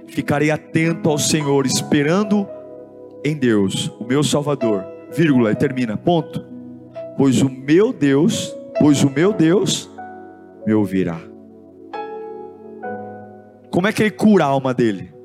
ficarei 0.07 0.51
atento 0.51 1.09
ao 1.09 1.19
Senhor, 1.19 1.67
esperando 1.67 2.47
em 3.25 3.37
Deus, 3.37 3.89
o 3.99 4.05
meu 4.05 4.23
Salvador. 4.23 4.85
Vírgula, 5.13 5.53
e 5.53 5.57
termina, 5.57 5.97
ponto. 5.97 6.45
Pois 7.17 7.41
o 7.41 7.49
meu 7.49 7.93
Deus, 7.93 8.55
pois 8.79 9.03
o 9.03 9.11
meu 9.11 9.33
Deus 9.33 9.91
me 10.67 10.75
ouvirá. 10.75 11.19
Como 13.71 13.87
é 13.87 13.93
que 13.93 14.03
ele 14.03 14.11
cura 14.11 14.45
a 14.45 14.49
alma 14.49 14.75
dele? 14.75 15.16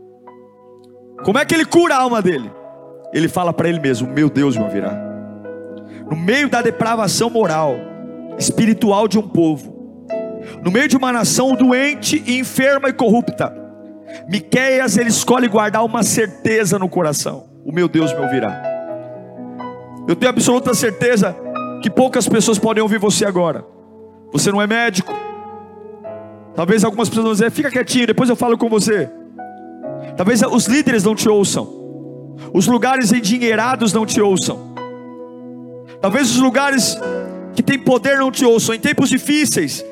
Como 1.24 1.38
é 1.38 1.46
que 1.46 1.54
ele 1.54 1.66
cura 1.66 1.96
a 1.96 2.02
alma 2.02 2.22
dele? 2.22 2.52
Ele 3.14 3.28
fala 3.28 3.54
para 3.54 3.70
ele 3.70 3.80
mesmo: 3.80 4.08
Meu 4.08 4.30
Deus 4.30 4.58
me 4.58 4.64
ouvirá. 4.64 4.92
No 6.10 6.16
meio 6.16 6.50
da 6.50 6.62
depravação 6.62 7.30
moral, 7.30 7.76
espiritual 8.38 9.08
de 9.08 9.20
um 9.20 9.28
povo, 9.28 10.00
no 10.64 10.72
meio 10.72 10.88
de 10.88 10.98
uma 10.98 11.12
nação 11.12 11.56
doente, 11.56 12.24
enferma 12.28 12.90
e 12.90 12.94
corrupta, 12.94 13.56
Miqueias 14.28 14.98
ele 14.98 15.10
escolhe 15.10 15.48
guardar 15.48 15.86
uma 15.86 16.04
certeza 16.04 16.80
no 16.80 16.90
coração: 16.90 17.50
O 17.64 17.72
meu 17.72 17.88
Deus 17.88 18.12
me 18.14 18.20
ouvirá. 18.20 18.62
Eu 20.08 20.16
tenho 20.16 20.30
absoluta 20.30 20.74
certeza 20.74 21.36
que 21.82 21.90
poucas 21.90 22.28
pessoas 22.28 22.58
podem 22.58 22.82
ouvir 22.82 22.98
você 22.98 23.26
agora. 23.26 23.64
Você 24.32 24.52
não 24.52 24.62
é 24.62 24.68
médico. 24.68 25.14
Talvez 26.56 26.84
algumas 26.84 27.10
pessoas 27.10 27.26
vão 27.26 27.34
dizer: 27.34 27.52
Fica 27.52 27.70
quietinho, 27.70 28.08
depois 28.08 28.30
eu 28.30 28.36
falo 28.36 28.58
com 28.58 28.68
você. 28.68 29.10
Talvez 30.18 30.42
os 30.42 30.66
líderes 30.66 31.04
não 31.04 31.16
te 31.16 31.28
ouçam. 31.28 31.82
Os 32.54 32.68
lugares 32.68 33.12
endinheirados 33.12 33.94
não 33.94 34.06
te 34.06 34.20
ouçam. 34.22 34.72
Talvez 36.02 36.32
os 36.32 36.38
lugares 36.38 36.98
que 37.56 37.62
têm 37.62 37.80
poder 37.80 38.18
não 38.18 38.32
te 38.32 38.44
ouçam. 38.44 38.76
Em 38.76 38.80
tempos 38.80 39.10
difíceis, 39.10 39.86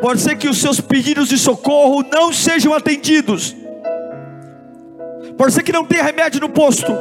pode 0.00 0.20
ser 0.20 0.36
que 0.36 0.48
os 0.48 0.58
seus 0.58 0.80
pedidos 0.80 1.28
de 1.28 1.38
socorro 1.38 2.04
não 2.10 2.32
sejam 2.32 2.74
atendidos. 2.74 3.54
Pode 5.38 5.52
ser 5.52 5.62
que 5.62 5.72
não 5.72 5.84
tenha 5.84 6.02
remédio 6.02 6.40
no 6.40 6.48
posto. 6.48 6.92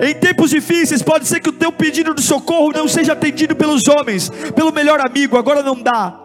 Em 0.00 0.14
tempos 0.14 0.50
difíceis, 0.50 1.02
pode 1.02 1.28
ser 1.28 1.40
que 1.40 1.50
o 1.50 1.52
teu 1.52 1.70
pedido 1.70 2.14
de 2.14 2.22
socorro 2.22 2.72
não 2.72 2.88
seja 2.88 3.12
atendido 3.12 3.54
pelos 3.54 3.82
homens, 3.86 4.30
pelo 4.54 4.72
melhor 4.72 4.98
amigo, 5.00 5.36
agora 5.36 5.62
não 5.62 5.80
dá. 5.80 6.23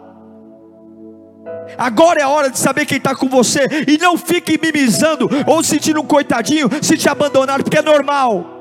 Agora 1.76 2.20
é 2.20 2.22
a 2.22 2.28
hora 2.28 2.50
de 2.50 2.58
saber 2.58 2.86
quem 2.86 2.98
está 2.98 3.14
com 3.14 3.28
você, 3.28 3.66
e 3.86 3.98
não 3.98 4.16
fique 4.16 4.58
mimizando 4.60 5.28
ou 5.46 5.62
sentindo 5.62 6.00
um 6.00 6.06
coitadinho 6.06 6.68
se 6.82 6.96
te 6.96 7.08
abandonar, 7.08 7.62
porque 7.62 7.78
é 7.78 7.82
normal. 7.82 8.58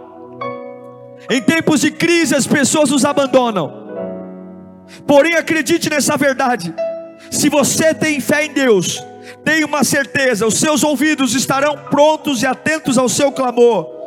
Em 1.30 1.42
tempos 1.42 1.82
de 1.82 1.92
crise, 1.92 2.36
as 2.36 2.48
pessoas 2.48 2.90
nos 2.90 3.06
abandonam. 3.06 3.88
Porém, 5.06 5.36
acredite 5.36 5.90
nessa 5.90 6.18
verdade: 6.18 6.74
se 7.30 7.50
você 7.50 7.94
tem 7.94 8.20
fé 8.20 8.46
em 8.46 8.54
Deus, 8.54 9.04
tenha 9.44 9.66
uma 9.66 9.84
certeza, 9.84 10.48
os 10.48 10.56
seus 10.56 10.84
ouvidos 10.84 11.36
estarão 11.36 11.78
prontos 11.90 12.42
e 12.42 12.46
atentos 12.46 12.98
ao 12.98 13.10
seu 13.10 13.32
clamor. 13.32 14.00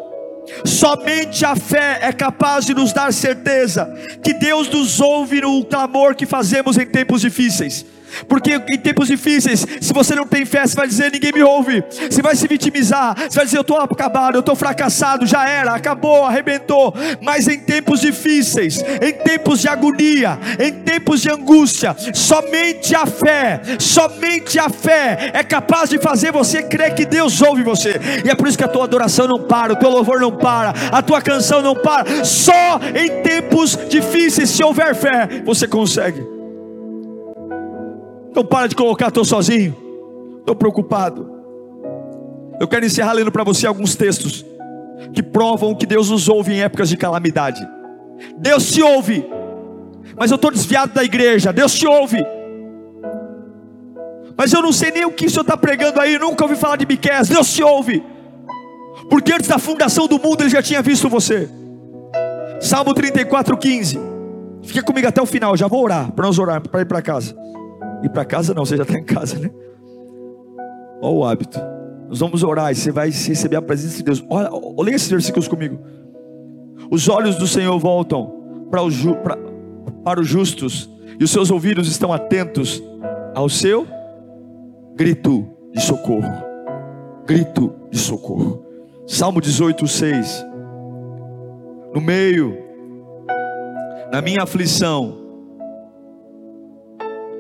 Somente 0.65 1.45
a 1.45 1.55
fé 1.55 2.01
é 2.03 2.12
capaz 2.12 2.67
de 2.67 2.75
nos 2.75 2.93
dar 2.93 3.12
certeza 3.12 3.93
que 4.25 4.35
Deus 4.35 4.69
nos 4.69 5.01
ouve 5.01 5.41
no 5.41 5.65
clamor 5.65 6.17
que 6.17 6.27
fazemos 6.27 6.77
em 6.77 6.87
tempos 6.87 7.21
difíceis. 7.21 7.87
Porque 8.29 8.61
em 8.70 8.79
tempos 8.79 9.09
difíceis, 9.09 9.66
se 9.81 9.92
você 9.92 10.14
não 10.14 10.27
tem 10.27 10.44
fé, 10.44 10.66
você 10.66 10.75
vai 10.75 10.87
dizer: 10.87 11.12
ninguém 11.12 11.33
me 11.33 11.42
ouve. 11.42 11.83
Você 12.11 12.22
vai 12.22 12.37
se 12.37 12.46
vitimizar, 12.46 13.14
você 13.16 13.37
vai 13.37 13.44
dizer: 13.44 13.59
eu 13.59 13.62
estou 13.62 13.79
acabado, 13.79 14.37
eu 14.37 14.40
estou 14.40 14.55
fracassado, 14.55 15.27
já 15.27 15.48
era, 15.48 15.75
acabou, 15.75 16.25
arrebentou. 16.25 16.94
Mas 17.20 17.48
em 17.48 17.59
tempos 17.59 18.01
difíceis, 18.01 18.83
em 19.01 19.12
tempos 19.12 19.61
de 19.61 19.68
agonia, 19.68 20.38
em 20.59 20.72
tempos 20.83 21.20
de 21.20 21.31
angústia, 21.31 21.94
somente 22.14 22.94
a 22.94 23.07
fé, 23.07 23.61
somente 23.79 24.59
a 24.59 24.68
fé 24.68 25.31
é 25.33 25.42
capaz 25.42 25.90
de 25.90 25.98
fazer 25.98 26.33
você 26.33 26.62
crer 26.62 26.94
que 26.94 27.05
Deus 27.05 27.40
ouve 27.42 27.62
você. 27.62 28.01
E 28.25 28.31
é 28.31 28.35
por 28.35 28.48
isso 28.48 28.59
que 28.59 28.64
a 28.64 28.68
tua 28.68 28.85
adoração 28.85 29.27
não 29.27 29.42
para, 29.46 29.72
o 29.72 29.77
teu 29.77 29.90
louvor 29.90 30.20
não 30.20 30.33
para, 30.33 30.75
a 30.90 31.03
tua 31.03 31.20
canção 31.20 31.62
não 31.62 31.75
para. 31.75 32.25
Só 32.25 32.81
em 32.94 33.22
tempos 33.22 33.79
difíceis, 33.88 34.51
se 34.51 34.62
houver 34.62 34.94
fé, 34.94 35.42
você 35.44 35.66
consegue. 35.66 36.42
Então 38.33 38.42
para 38.42 38.66
de 38.66 38.75
colocar, 38.75 39.09
estou 39.09 39.27
sozinho, 39.27 39.77
estou 40.40 40.57
preocupado. 40.57 41.31
Eu 42.59 42.66
quero 42.66 42.87
encerrar 42.87 43.12
lendo 43.12 43.31
para 43.31 43.45
você 43.45 43.66
alguns 43.66 43.95
textos 43.95 44.42
que 45.12 45.23
provam 45.23 45.75
que 45.75 45.85
Deus 45.85 46.09
nos 46.09 46.31
ouve 46.31 46.55
em 46.55 46.62
épocas 46.62 46.88
de 46.88 46.97
calamidade. 46.97 47.61
Deus 48.38 48.73
te 48.73 48.83
ouve, 48.83 49.23
mas 50.16 50.31
eu 50.31 50.37
estou 50.37 50.51
desviado 50.51 50.95
da 50.95 51.05
igreja. 51.05 51.53
Deus 51.53 51.75
te 51.75 51.87
ouve, 51.87 52.25
mas 54.35 54.51
eu 54.51 54.62
não 54.62 54.73
sei 54.73 54.90
nem 54.92 55.05
o 55.05 55.12
que 55.12 55.27
o 55.27 55.31
senhor 55.31 55.42
está 55.42 55.57
pregando 55.57 56.01
aí. 56.01 56.18
Nunca 56.18 56.42
ouvi 56.42 56.57
falar 56.57 56.77
de 56.77 56.87
Miquel. 56.87 57.27
Deus 57.27 57.53
te 57.53 57.62
ouve, 57.62 58.03
porque 59.11 59.31
antes 59.31 59.47
da 59.47 59.59
fundação 59.59 60.09
do 60.09 60.18
mundo 60.18 60.40
ele 60.40 60.49
já 60.49 60.62
tinha 60.62 60.81
visto 60.81 61.07
você. 61.07 61.51
Salmo 62.62 62.95
34, 62.95 63.59
15. 63.59 64.01
Fica 64.62 64.83
comigo 64.83 65.07
até 65.07 65.21
o 65.21 65.27
final, 65.27 65.55
já 65.55 65.66
vou 65.66 65.85
orar, 65.85 66.11
para 66.12 66.25
nós 66.25 66.38
orar, 66.38 66.62
para 66.66 66.81
ir 66.81 66.87
para 66.87 67.03
casa. 67.03 67.37
Ir 68.03 68.09
para 68.11 68.25
casa 68.25 68.53
não, 68.53 68.65
você 68.65 68.77
já 68.77 68.83
está 68.83 68.99
em 68.99 69.05
casa, 69.05 69.38
né? 69.38 69.51
Olha 71.01 71.15
o 71.15 71.25
hábito. 71.25 71.59
Nós 72.09 72.19
vamos 72.19 72.43
orar 72.43 72.71
e 72.71 72.75
você 72.75 72.91
vai 72.91 73.11
receber 73.11 73.57
a 73.57 73.62
presença 73.62 73.97
de 73.97 74.03
Deus. 74.03 74.25
Olha, 74.29 74.51
olha 74.53 74.91
esses 74.91 75.11
versículos 75.11 75.49
comigo. 75.49 75.79
Os 76.91 77.09
olhos 77.09 77.37
do 77.37 77.47
Senhor 77.47 77.79
voltam 77.79 78.67
para, 78.71 78.83
os, 78.83 78.97
para, 79.23 79.38
para 80.05 80.21
os 80.21 80.29
justos, 80.29 80.91
e 81.19 81.25
os 81.25 81.31
seus 81.31 81.51
ouvidos 81.51 81.88
estão 81.88 82.12
atentos 82.12 82.83
ao 83.35 83.49
seu 83.49 83.87
grito 84.95 85.47
de 85.73 85.81
socorro. 85.81 86.33
Grito 87.27 87.75
de 87.91 87.99
socorro. 87.99 88.65
Salmo 89.07 89.41
18, 89.41 89.87
6. 89.87 90.47
No 91.95 92.01
meio, 92.01 92.57
na 94.12 94.21
minha 94.21 94.43
aflição, 94.43 95.22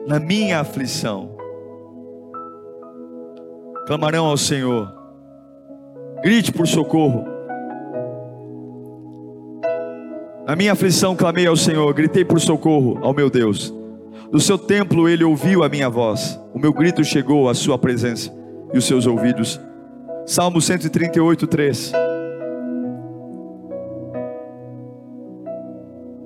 na 0.06 0.18
minha 0.18 0.60
aflição. 0.60 1.36
Clamarão 3.86 4.26
ao 4.26 4.36
Senhor. 4.36 4.92
Grite 6.22 6.52
por 6.52 6.66
socorro. 6.66 7.24
Na 10.46 10.56
minha 10.56 10.72
aflição 10.72 11.14
clamei 11.14 11.46
ao 11.46 11.56
Senhor, 11.56 11.92
gritei 11.94 12.24
por 12.24 12.40
socorro 12.40 12.98
ao 13.02 13.14
meu 13.14 13.30
Deus. 13.30 13.72
Do 14.30 14.40
seu 14.40 14.58
templo 14.58 15.08
ele 15.08 15.24
ouviu 15.24 15.62
a 15.62 15.68
minha 15.68 15.88
voz. 15.88 16.38
O 16.54 16.58
meu 16.58 16.72
grito 16.72 17.04
chegou 17.04 17.48
à 17.48 17.54
sua 17.54 17.78
presença 17.78 18.32
e 18.72 18.78
os 18.78 18.84
seus 18.84 19.06
ouvidos. 19.06 19.60
Salmo 20.26 20.60
138, 20.60 21.46
3. 21.46 21.92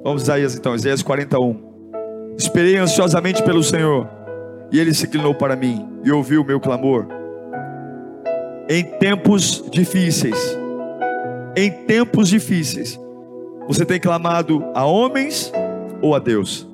Vamos 0.03 0.23
Isaías 0.23 0.55
então, 0.55 0.75
Isaías 0.75 1.03
41. 1.03 1.76
Esperei 2.37 2.77
ansiosamente 2.77 3.43
pelo 3.43 3.63
Senhor, 3.63 4.09
e 4.71 4.79
ele 4.79 4.93
se 4.93 5.07
inclinou 5.07 5.35
para 5.35 5.57
mim 5.57 5.89
e 6.05 6.13
ouviu 6.13 6.43
o 6.43 6.45
meu 6.45 6.61
clamor. 6.61 7.07
Em 8.69 8.85
tempos 8.85 9.65
difíceis, 9.71 10.37
em 11.57 11.71
tempos 11.71 12.29
difíceis, 12.29 13.01
você 13.67 13.85
tem 13.85 13.99
clamado 13.99 14.63
a 14.75 14.85
homens 14.85 15.53
ou 16.03 16.15
a 16.15 16.19
Deus? 16.19 16.69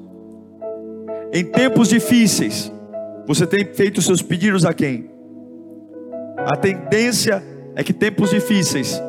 Em 1.33 1.45
tempos 1.45 1.89
difíceis, 1.89 2.73
você 3.27 3.47
tem 3.47 3.65
feito 3.73 4.03
seus 4.03 4.21
pedidos 4.21 4.65
a 4.65 4.75
quem? 4.75 5.11
A 6.39 6.57
tendência 6.57 7.43
é 7.77 7.85
que 7.85 7.93
tempos 7.93 8.31
difíceis 8.31 9.01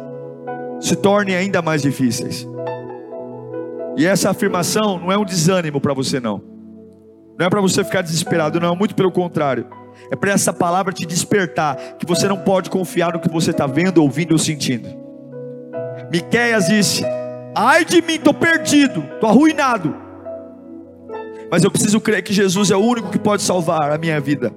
se 0.79 0.95
tornem 0.95 1.35
ainda 1.35 1.61
mais 1.61 1.81
difíceis. 1.81 2.47
E 3.97 4.05
essa 4.05 4.29
afirmação 4.29 4.99
não 4.99 5.11
é 5.11 5.17
um 5.17 5.25
desânimo 5.25 5.79
para 5.79 5.93
você, 5.93 6.19
não. 6.19 6.41
Não 7.37 7.45
é 7.45 7.49
para 7.49 7.61
você 7.61 7.83
ficar 7.83 8.01
desesperado, 8.01 8.59
não, 8.59 8.75
muito 8.75 8.95
pelo 8.95 9.11
contrário. 9.11 9.67
É 10.11 10.15
para 10.15 10.31
essa 10.31 10.51
palavra 10.51 10.93
te 10.93 11.05
despertar 11.05 11.75
que 11.97 12.05
você 12.05 12.27
não 12.27 12.37
pode 12.37 12.69
confiar 12.69 13.13
no 13.13 13.19
que 13.19 13.29
você 13.29 13.51
está 13.51 13.67
vendo, 13.67 13.99
ouvindo 13.99 14.31
ou 14.31 14.37
sentindo. 14.37 14.89
Miqueias 16.11 16.67
disse: 16.67 17.03
Ai 17.55 17.85
de 17.85 18.01
mim, 18.01 18.15
estou 18.15 18.33
perdido, 18.33 19.03
estou 19.13 19.29
arruinado. 19.29 19.95
Mas 21.49 21.63
eu 21.63 21.71
preciso 21.71 22.01
crer 22.01 22.23
que 22.23 22.33
Jesus 22.33 22.71
é 22.71 22.75
o 22.75 22.79
único 22.79 23.09
que 23.09 23.19
pode 23.19 23.43
salvar 23.43 23.91
a 23.91 23.97
minha 23.97 24.19
vida. 24.19 24.51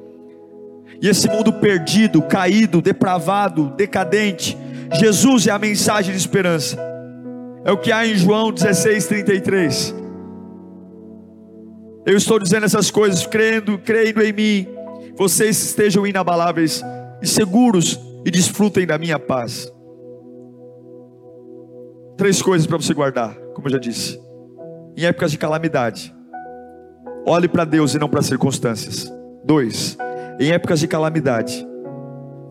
E 1.01 1.09
esse 1.09 1.29
mundo 1.29 1.53
perdido, 1.53 2.23
caído, 2.23 2.81
depravado, 2.81 3.73
decadente, 3.77 4.57
Jesus 4.95 5.47
é 5.47 5.51
a 5.51 5.59
mensagem 5.59 6.13
de 6.13 6.19
esperança. 6.19 6.96
É 7.67 7.73
o 7.73 7.77
que 7.77 7.91
há 7.91 8.07
em 8.07 8.15
João 8.15 8.53
16, 8.53 9.09
33. 9.09 9.93
Eu 12.07 12.17
estou 12.17 12.39
dizendo 12.39 12.65
essas 12.65 12.93
coisas, 12.93 13.27
crendo, 13.27 13.77
crendo 13.77 14.23
em 14.23 14.33
mim. 14.33 14.69
Vocês 15.17 15.61
estejam 15.61 16.07
inabaláveis 16.07 16.81
e 17.21 17.27
seguros 17.27 17.99
e 18.25 18.31
desfrutem 18.31 18.87
da 18.87 18.97
minha 18.97 19.19
paz. 19.19 19.69
Três 22.17 22.41
coisas 22.41 22.69
para 22.69 22.77
você 22.77 22.95
guardar, 22.95 23.35
como 23.53 23.67
eu 23.67 23.73
já 23.73 23.79
disse. 23.79 24.17
Em 24.97 25.05
épocas 25.05 25.33
de 25.33 25.39
calamidade, 25.39 26.15
olhe 27.27 27.49
para 27.49 27.65
Deus 27.65 27.97
e 27.97 27.99
não 27.99 28.09
para 28.09 28.21
as 28.21 28.27
circunstâncias. 28.27 29.13
Dois, 29.45 29.99
em 30.39 30.53
épocas 30.53 30.79
de 30.79 30.87
calamidade, 30.87 31.67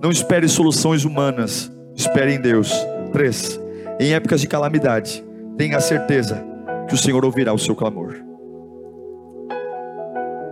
não 0.04 0.12
espere 0.12 0.50
soluções 0.50 1.06
humanas, 1.06 1.72
espere 1.96 2.34
em 2.34 2.42
Deus. 2.42 2.74
Três, 3.14 3.58
em 4.00 4.14
épocas 4.14 4.42
de 4.42 4.48
calamidade, 4.48 5.24
tenha 5.58 5.80
certeza 5.80 6.46
que 6.88 6.94
o 6.94 6.98
Senhor 6.98 7.24
ouvirá 7.24 7.54
o 7.54 7.60
seu 7.60 7.76
clamor. 7.76 8.16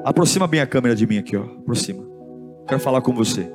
Aproxima 0.03 0.47
bem 0.47 0.59
a 0.59 0.67
câmera 0.67 0.95
de 0.95 1.07
mim 1.07 1.17
aqui, 1.17 1.37
ó. 1.37 1.43
Aproxima. 1.43 2.03
Quero 2.67 2.79
falar 2.79 3.01
com 3.01 3.13
você. 3.13 3.51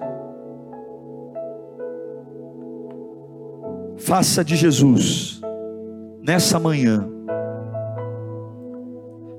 Faça 3.97 4.45
de 4.45 4.57
Jesus 4.57 5.41
nessa 6.23 6.59
manhã. 6.59 7.09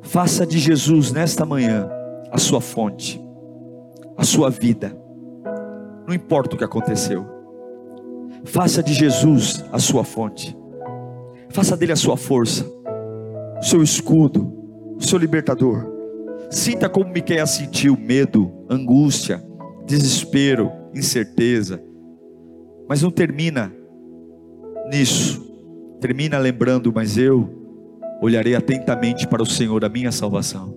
Faça 0.01 0.45
de 0.45 0.59
Jesus 0.59 1.12
nesta 1.12 1.45
manhã 1.45 1.89
a 2.31 2.38
sua 2.38 2.62
fonte, 2.62 3.21
a 4.17 4.23
sua 4.23 4.49
vida. 4.49 4.95
Não 6.07 6.13
importa 6.13 6.55
o 6.55 6.57
que 6.57 6.63
aconteceu. 6.63 7.38
Faça 8.45 8.82
de 8.82 8.93
Jesus 8.93 9.63
a 9.71 9.80
sua 9.80 10.04
fonte. 10.04 10.56
Faça 11.49 11.75
dele 11.75 11.91
a 11.91 11.95
sua 11.95 12.15
força, 12.15 12.65
o 13.60 13.63
seu 13.63 13.82
escudo, 13.82 14.52
o 14.95 15.04
seu 15.04 15.17
libertador. 15.17 15.86
Sinta 16.49 16.88
como 16.88 17.12
Miquel 17.12 17.45
sentiu 17.47 17.97
medo, 17.97 18.52
angústia, 18.69 19.43
desespero, 19.86 20.71
incerteza. 20.95 21.82
Mas 22.88 23.02
não 23.02 23.12
termina 23.12 23.71
nisso. 24.91 25.47
Termina 25.99 26.38
lembrando, 26.38 26.91
mas 26.93 27.17
eu 27.17 27.49
olharei 28.21 28.56
atentamente 28.56 29.28
para 29.28 29.43
o 29.43 29.45
Senhor, 29.45 29.84
a 29.84 29.89
minha 29.89 30.12
salvação, 30.12 30.75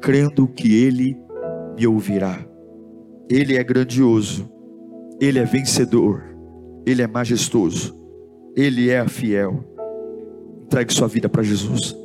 crendo 0.00 0.46
que 0.48 0.74
Ele 0.74 1.16
me 1.76 1.86
ouvirá. 1.86 2.38
Ele 3.28 3.56
é 3.56 3.64
grandioso, 3.64 4.50
Ele 5.20 5.38
é 5.38 5.44
vencedor. 5.44 6.29
Ele 6.90 7.02
é 7.02 7.06
majestoso, 7.06 7.94
Ele 8.56 8.90
é 8.90 9.06
fiel. 9.06 9.64
Entregue 10.64 10.92
sua 10.92 11.06
vida 11.06 11.28
para 11.28 11.42
Jesus. 11.42 11.96